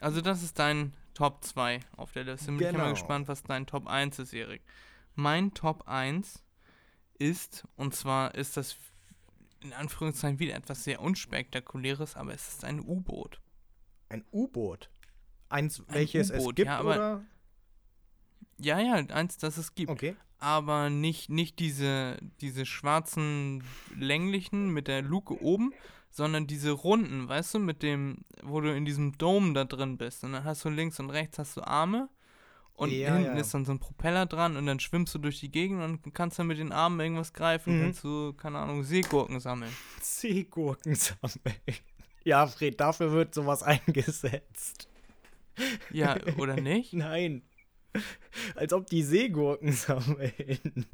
[0.00, 2.46] Also das ist dein Top 2 auf der Liste.
[2.46, 2.78] Bin ich Genau.
[2.84, 4.62] mal gespannt, was dein Top 1 ist, Erik.
[5.16, 6.44] Mein Top 1
[7.18, 8.76] ist, und zwar ist das
[9.60, 13.40] in Anführungszeichen wieder etwas sehr unspektakuläres, aber es ist ein U-Boot.
[14.08, 14.90] Ein U-Boot.
[15.48, 17.24] Eins, welches es U-Boot, gibt, ja, aber- oder?
[18.58, 19.90] Ja, ja, eins, das es gibt.
[19.90, 20.14] Okay.
[20.38, 23.64] Aber nicht, nicht diese, diese schwarzen
[23.96, 25.72] länglichen mit der Luke oben,
[26.10, 30.24] sondern diese runden, weißt du, mit dem, wo du in diesem Dome da drin bist.
[30.24, 32.08] Und dann hast du links und rechts hast du Arme
[32.74, 33.40] und Ja, hinten ja.
[33.40, 36.38] ist dann so ein Propeller dran und dann schwimmst du durch die Gegend und kannst
[36.38, 37.82] dann mit den Armen irgendwas greifen, Mhm.
[37.82, 39.72] kannst du, keine Ahnung, Seegurken sammeln.
[40.02, 41.56] Seegurken sammeln.
[42.24, 44.88] Ja, Fred, dafür wird sowas eingesetzt.
[45.90, 46.92] Ja, oder nicht?
[46.94, 47.42] Nein.
[48.54, 50.86] Als ob die Seegurken sammeln.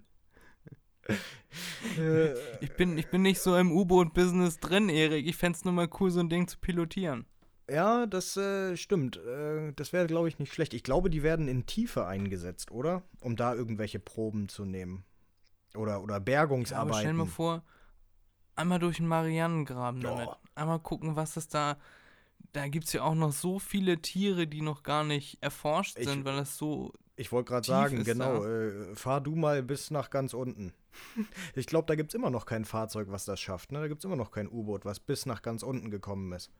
[2.60, 5.26] Ich bin, ich bin nicht so im U-Boot-Business drin, Erik.
[5.26, 7.26] Ich fänd's nur mal cool, so ein Ding zu pilotieren.
[7.70, 9.16] ja, das äh, stimmt.
[9.18, 10.74] Äh, das wäre, glaube ich, nicht schlecht.
[10.74, 13.02] Ich glaube, die werden in Tiefe eingesetzt, oder?
[13.20, 15.04] Um da irgendwelche Proben zu nehmen.
[15.76, 17.00] Oder, oder Ja, aber Bergungsarbeiten.
[17.00, 17.62] stell mal vor,
[18.56, 20.28] einmal durch den Marianengraben damit.
[20.28, 20.34] Oh.
[20.54, 21.76] Einmal gucken, was es da.
[22.52, 26.08] Da gibt es ja auch noch so viele Tiere, die noch gar nicht erforscht Ich-
[26.08, 26.92] sind, weil das so.
[27.16, 30.72] Ich wollte gerade sagen, genau, äh, fahr du mal bis nach ganz unten.
[31.56, 33.72] Ich glaube, da gibt es immer noch kein Fahrzeug, was das schafft.
[33.72, 33.80] Ne?
[33.80, 36.50] Da gibt es immer noch kein U-Boot, was bis nach ganz unten gekommen ist.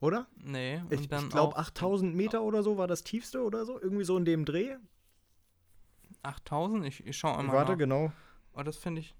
[0.00, 0.26] Oder?
[0.36, 3.80] Nee, Ich, ich glaube, auch 8000 Meter oder so war das tiefste oder so.
[3.80, 4.76] Irgendwie so in dem Dreh.
[6.22, 6.84] 8000?
[6.86, 7.56] Ich, ich schau einmal.
[7.56, 7.78] Warte, nach.
[7.78, 8.12] genau.
[8.54, 9.14] Oh, das finde ich.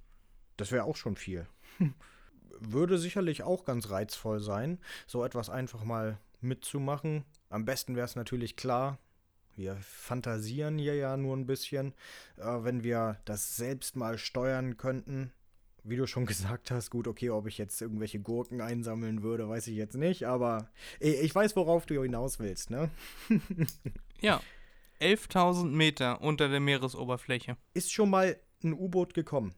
[0.57, 1.47] Das wäre auch schon viel.
[2.61, 7.25] Würde sicherlich auch ganz reizvoll sein, so etwas einfach mal mitzumachen.
[7.51, 8.99] Am besten wäre es natürlich klar,
[9.57, 11.95] wir fantasieren hier ja nur ein bisschen,
[12.37, 15.33] äh, wenn wir das selbst mal steuern könnten.
[15.83, 19.67] Wie du schon gesagt hast, gut, okay, ob ich jetzt irgendwelche Gurken einsammeln würde, weiß
[19.69, 20.69] ich jetzt nicht, aber
[21.01, 22.91] ich, ich weiß, worauf du hinaus willst, ne?
[24.21, 24.41] Ja.
[25.01, 27.59] 11.000 Meter unter der Meeresoberfläche.
[27.75, 29.55] Ist schon mal ein U-Boot gekommen?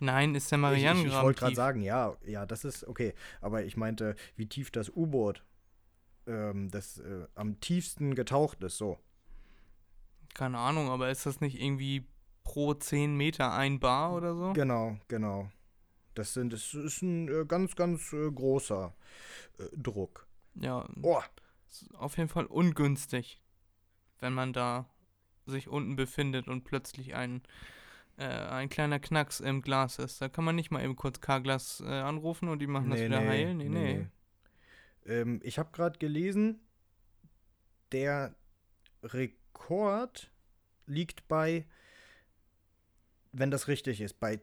[0.00, 1.18] Nein, ist der Ich, ich, Marianengraben.
[1.18, 3.14] ich wollte gerade sagen, ja, ja, das ist okay.
[3.40, 5.42] Aber ich meinte, wie tief das U-Boot
[6.26, 8.98] ähm, das äh, am tiefsten getaucht ist, so.
[10.34, 12.06] Keine Ahnung, aber ist das nicht irgendwie
[12.42, 14.52] pro 10 Meter ein Bar oder so?
[14.52, 15.50] Genau, genau.
[16.14, 18.94] Das sind, das ist ein äh, ganz, ganz äh, großer
[19.58, 20.26] äh, Druck.
[20.54, 21.20] Ja, Oh,
[21.94, 23.42] auf jeden Fall ungünstig,
[24.20, 24.88] wenn man da
[25.46, 27.42] sich unten befindet und plötzlich ein,
[28.16, 30.20] äh, ein kleiner Knacks im Glas ist.
[30.20, 33.18] Da kann man nicht mal eben kurz K-Glas äh, anrufen und die machen das wieder
[33.18, 33.54] heil.
[33.54, 34.06] Nee, nee.
[35.06, 36.60] Ähm, ich habe gerade gelesen,
[37.92, 38.34] der
[39.02, 40.30] Rekord
[40.86, 41.66] liegt bei,
[43.32, 44.40] wenn das richtig ist, bei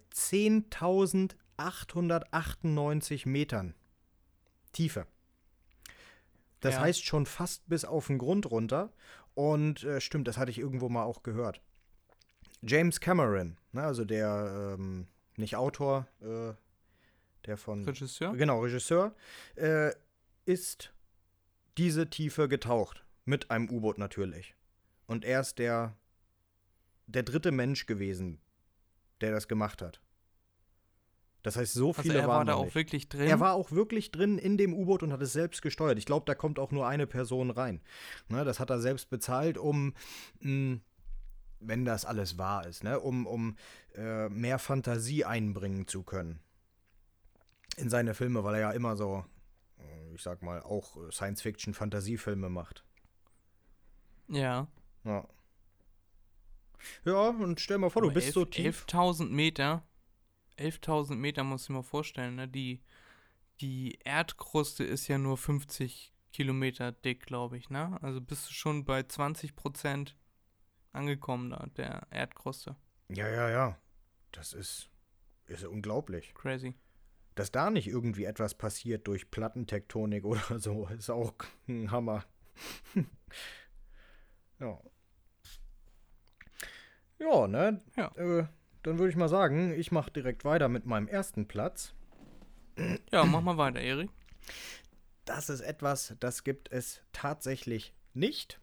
[1.58, 3.76] 10.898 Metern
[4.72, 5.06] Tiefe.
[6.62, 6.82] Das Ja.
[6.82, 8.92] heißt schon fast bis auf den Grund runter.
[9.34, 11.62] Und äh, stimmt, das hatte ich irgendwo mal auch gehört.
[12.62, 15.08] James Cameron, ne, also der, ähm,
[15.38, 16.54] nicht Autor, äh,
[17.46, 17.84] der von.
[17.86, 18.34] Regisseur?
[18.36, 19.16] Genau, Regisseur,
[19.56, 19.92] äh,
[20.46, 20.94] ist
[21.78, 23.06] diese Tiefe getaucht.
[23.26, 24.56] Mit einem U-Boot natürlich.
[25.06, 25.96] Und er ist der,
[27.08, 28.40] der dritte Mensch gewesen,
[29.22, 30.02] der das gemacht hat.
[31.44, 32.76] Das heißt, so Also viele er waren war da auch nicht.
[32.76, 33.28] wirklich drin.
[33.28, 35.98] Er war auch wirklich drin in dem U-Boot und hat es selbst gesteuert.
[35.98, 37.82] Ich glaube, da kommt auch nur eine Person rein.
[38.30, 39.94] Ne, das hat er selbst bezahlt, um,
[40.40, 40.80] mh,
[41.60, 43.56] wenn das alles wahr ist, ne, um, um
[43.96, 46.40] äh, mehr Fantasie einbringen zu können.
[47.78, 49.26] In seine Filme, weil er ja immer so,
[50.14, 52.84] ich sag mal, auch äh, Science-Fiction-Fantasiefilme macht.
[54.28, 54.68] ja.
[55.04, 55.28] Ja.
[57.06, 58.86] Ja, und stell mal vor, du Aber bist elf- so tief.
[58.88, 59.84] 11.000 Meter.
[60.58, 62.48] 11.000 Meter du dir mal vorstellen, ne?
[62.48, 62.82] Die,
[63.62, 67.98] die Erdkruste ist ja nur 50 Kilometer dick, glaube ich, ne?
[68.02, 70.16] Also bist du schon bei 20 Prozent
[70.92, 72.76] angekommen da, der Erdkruste.
[73.10, 73.78] Ja, ja, ja.
[74.32, 74.90] Das ist,
[75.48, 76.34] ist unglaublich.
[76.34, 76.74] Crazy.
[77.36, 81.34] Dass da nicht irgendwie etwas passiert durch Plattentektonik oder so, ist auch
[81.68, 82.26] ein Hammer.
[84.60, 84.80] ja.
[87.20, 87.82] Ja, ne?
[87.96, 88.12] Ja.
[88.16, 88.48] Äh,
[88.84, 91.94] dann würde ich mal sagen, ich mache direkt weiter mit meinem ersten Platz.
[93.12, 94.10] Ja, mach mal weiter, Erik.
[95.26, 98.60] Das ist etwas, das gibt es tatsächlich nicht.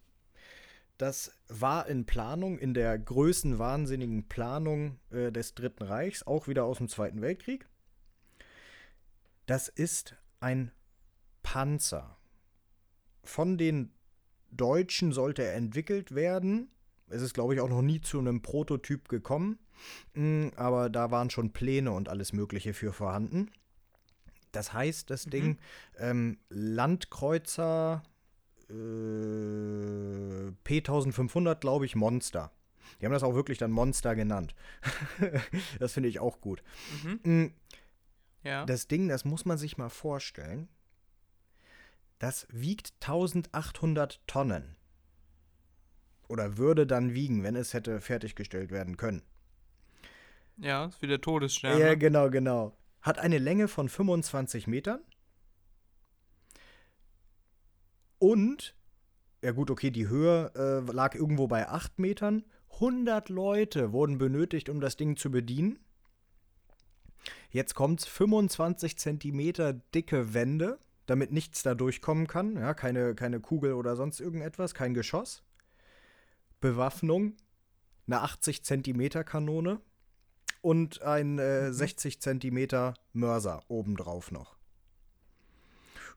[0.99, 6.79] Das war in Planung, in der größenwahnsinnigen Planung äh, des Dritten Reichs, auch wieder aus
[6.79, 7.67] dem Zweiten Weltkrieg.
[9.49, 10.71] Das ist ein
[11.43, 12.19] Panzer.
[13.25, 13.95] Von den
[14.51, 16.71] Deutschen sollte er entwickelt werden.
[17.09, 19.59] Es ist, glaube ich, auch noch nie zu einem Prototyp gekommen.
[20.13, 23.51] Mm, Aber da waren schon Pläne und alles Mögliche für vorhanden.
[24.53, 25.57] Das heißt, das Ding
[25.97, 28.03] ähm, Landkreuzer
[28.69, 28.75] äh,
[30.63, 32.53] P1500, glaube ich, Monster.
[33.01, 34.55] Die haben das auch wirklich dann Monster genannt.
[35.79, 36.63] das finde ich auch gut.
[37.03, 37.55] Mhm.
[38.43, 38.65] Ja.
[38.65, 40.69] Das Ding, das muss man sich mal vorstellen.
[42.19, 44.77] Das wiegt 1800 Tonnen.
[46.29, 49.23] Oder würde dann wiegen, wenn es hätte fertiggestellt werden können.
[50.59, 51.79] ja, ist wie der Todesstern.
[51.79, 51.99] Ja, ne?
[51.99, 52.77] genau, genau.
[53.01, 55.01] Hat eine Länge von 25 Metern.
[58.19, 58.75] Und,
[59.43, 62.45] ja gut, okay, die Höhe äh, lag irgendwo bei 8 Metern.
[62.75, 65.79] 100 Leute wurden benötigt, um das Ding zu bedienen.
[67.51, 72.57] Jetzt kommt's 25 Zentimeter dicke Wände, damit nichts da durchkommen kann.
[72.57, 75.43] Ja, keine, keine Kugel oder sonst irgendetwas, kein Geschoss.
[76.61, 77.37] Bewaffnung,
[78.07, 79.81] eine 80 Zentimeter Kanone
[80.61, 84.57] und ein äh, 60 Zentimeter Mörser obendrauf noch.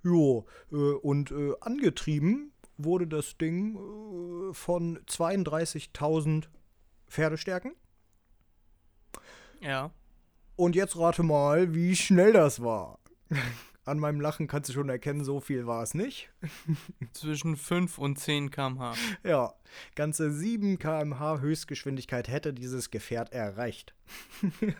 [0.04, 6.48] Jo, äh, und äh, angetrieben wurde das Ding äh, von 32.000
[7.08, 7.74] Pferdestärken.
[9.62, 9.92] Ja.
[10.62, 13.00] Und jetzt rate mal, wie schnell das war.
[13.84, 16.30] An meinem Lachen kannst du schon erkennen, so viel war es nicht.
[17.14, 18.94] Zwischen 5 und 10 km/h.
[19.24, 19.56] Ja,
[19.96, 23.96] ganze 7 km/h Höchstgeschwindigkeit hätte dieses Gefährt erreicht.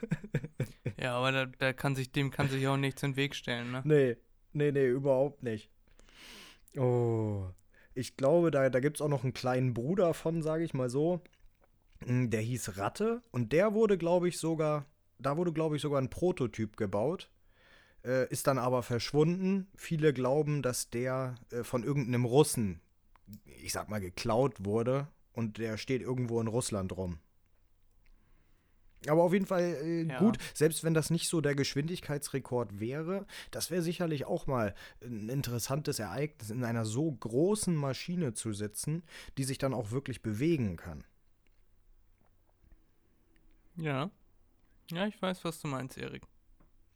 [1.00, 3.72] Ja, aber da, da kann sich, dem kann sich auch nichts in den Weg stellen,
[3.72, 3.82] ne?
[3.84, 4.18] Nee,
[4.54, 5.72] nee, nee, überhaupt nicht.
[6.78, 7.46] Oh,
[7.96, 10.92] ich glaube, da, da gibt es auch noch einen kleinen Bruder von, sage ich mal
[10.92, 11.22] so.
[12.06, 14.86] Mm, Der hieß Ratte und der wurde, glaube ich, sogar,
[15.22, 17.30] da wurde, glaube ich, sogar ein Prototyp gebaut.
[18.04, 19.68] Äh, ist dann aber verschwunden.
[19.76, 22.82] Viele glauben, dass der äh, von irgendeinem Russen,
[23.62, 27.20] ich sag mal, geklaut wurde und der steht irgendwo in Russland rum.
[29.08, 30.20] Aber auf jeden Fall äh, Ja.
[30.20, 35.30] gut, selbst wenn das nicht so der Geschwindigkeitsrekord wäre, das wäre sicherlich auch mal ein
[35.30, 39.04] interessantes Ereignis, in einer so großen Maschine zu sitzen,
[39.38, 41.04] die sich dann auch wirklich bewegen kann.
[43.76, 44.12] Ja.
[44.92, 46.24] Ja, ich weiß, was du meinst, Erik.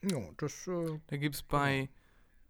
[0.04, 1.90] Ja, das, äh, Da gibt's bei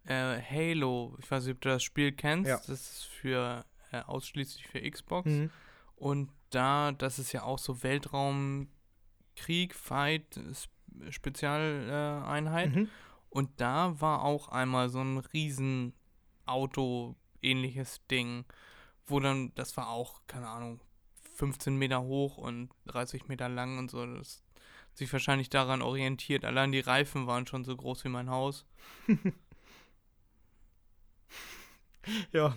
[0.06, 2.58] äh, Halo, ich weiß nicht, ob du das Spiel kennst, Ja.
[2.58, 5.30] das ist für äh, ausschließlich für Xbox.
[5.30, 5.50] mhm.
[5.96, 10.40] Und da, das ist ja auch so Weltraumkrieg, Fight,
[11.10, 12.28] Spezialeinheit.
[12.28, 12.76] Einheit.
[12.76, 12.90] Mhm.
[13.30, 15.94] Und da war auch einmal so ein riesen
[16.46, 18.46] Auto-ähnliches Ding,
[19.06, 20.80] wo dann, das war auch, keine Ahnung,
[21.36, 24.06] 15 Meter hoch und 30 Meter lang und so.
[24.06, 24.44] Das
[24.96, 26.46] sich wahrscheinlich daran orientiert.
[26.46, 28.66] Allein die Reifen waren schon so groß wie mein Haus.
[32.32, 32.56] Ja.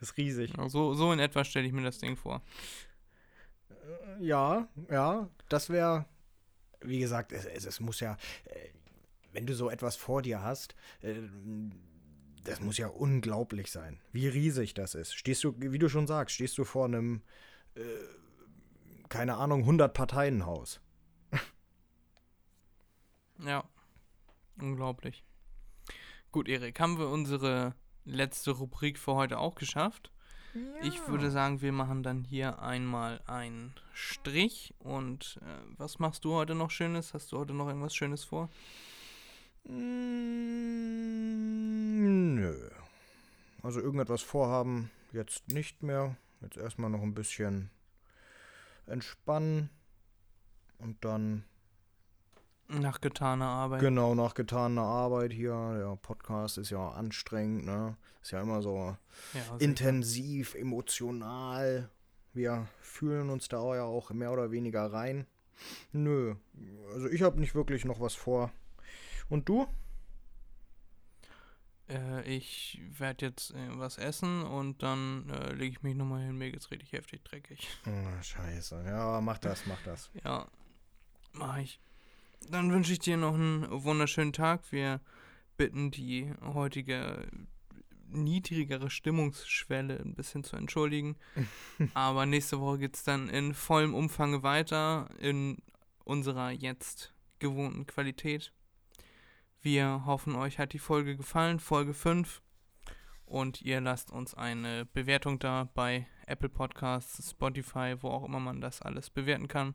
[0.00, 0.52] Ist riesig.
[0.68, 2.42] So, so in etwa stelle ich mir das Ding vor.
[4.20, 6.06] Ja, ja, das wäre,
[6.80, 8.68] wie gesagt, es, es, es muss ja, äh,
[9.32, 11.14] wenn du so etwas vor dir hast, äh,
[12.44, 15.14] das muss ja unglaublich sein, wie riesig das ist.
[15.14, 17.22] Stehst du, wie du schon sagst, stehst du vor einem,
[17.74, 17.80] äh,
[19.10, 20.80] keine Ahnung, 100 Parteienhaus.
[23.42, 23.64] Ja.
[24.60, 25.24] Unglaublich.
[26.30, 30.12] Gut, Erik, haben wir unsere letzte Rubrik für heute auch geschafft?
[30.82, 34.74] Ich würde sagen, wir machen dann hier einmal einen Strich.
[34.78, 37.14] Und äh, was machst du heute noch Schönes?
[37.14, 38.50] Hast du heute noch irgendwas Schönes vor?
[39.64, 40.50] Mm,
[42.34, 42.70] Nö.
[43.62, 46.16] Also irgendetwas vorhaben jetzt nicht mehr.
[46.42, 47.70] Jetzt erstmal noch ein bisschen
[48.86, 49.70] entspannen.
[50.78, 51.44] Und dann
[52.68, 53.80] Nach getaner Arbeit.
[53.80, 55.74] genau nach getaner Arbeit hier.
[55.76, 57.96] Der Podcast ist ja anstrengend, ne?
[58.22, 58.96] Ist ja immer so
[59.34, 61.90] ja, intensiv, emotional.
[62.32, 65.26] Wir fühlen uns da ja auch mehr oder weniger rein.
[65.92, 66.36] Nö.
[66.94, 68.50] Also ich habe nicht wirklich noch was vor.
[69.28, 69.66] Und du?
[71.90, 76.38] Äh, ich werde jetzt äh, was essen und dann äh, lege ich mich nochmal hin.
[76.38, 77.68] Mir geht's richtig heftig dreckig.
[77.86, 78.84] Oh, scheiße.
[78.86, 80.10] Ja, mach das, mach das.
[80.24, 80.46] Ja,
[81.32, 81.80] mach ich.
[82.48, 84.72] Dann wünsche ich dir noch einen wunderschönen Tag.
[84.72, 85.00] Wir
[85.56, 87.28] bitten die heutige
[88.12, 91.16] niedrigere Stimmungsschwelle ein bisschen zu entschuldigen.
[91.94, 95.58] Aber nächste Woche geht es dann in vollem Umfang weiter in
[96.04, 98.52] unserer jetzt gewohnten Qualität.
[99.62, 102.40] Wir hoffen, euch hat die Folge gefallen, Folge 5.
[103.26, 108.62] Und ihr lasst uns eine Bewertung da bei Apple Podcasts, Spotify, wo auch immer man
[108.62, 109.74] das alles bewerten kann.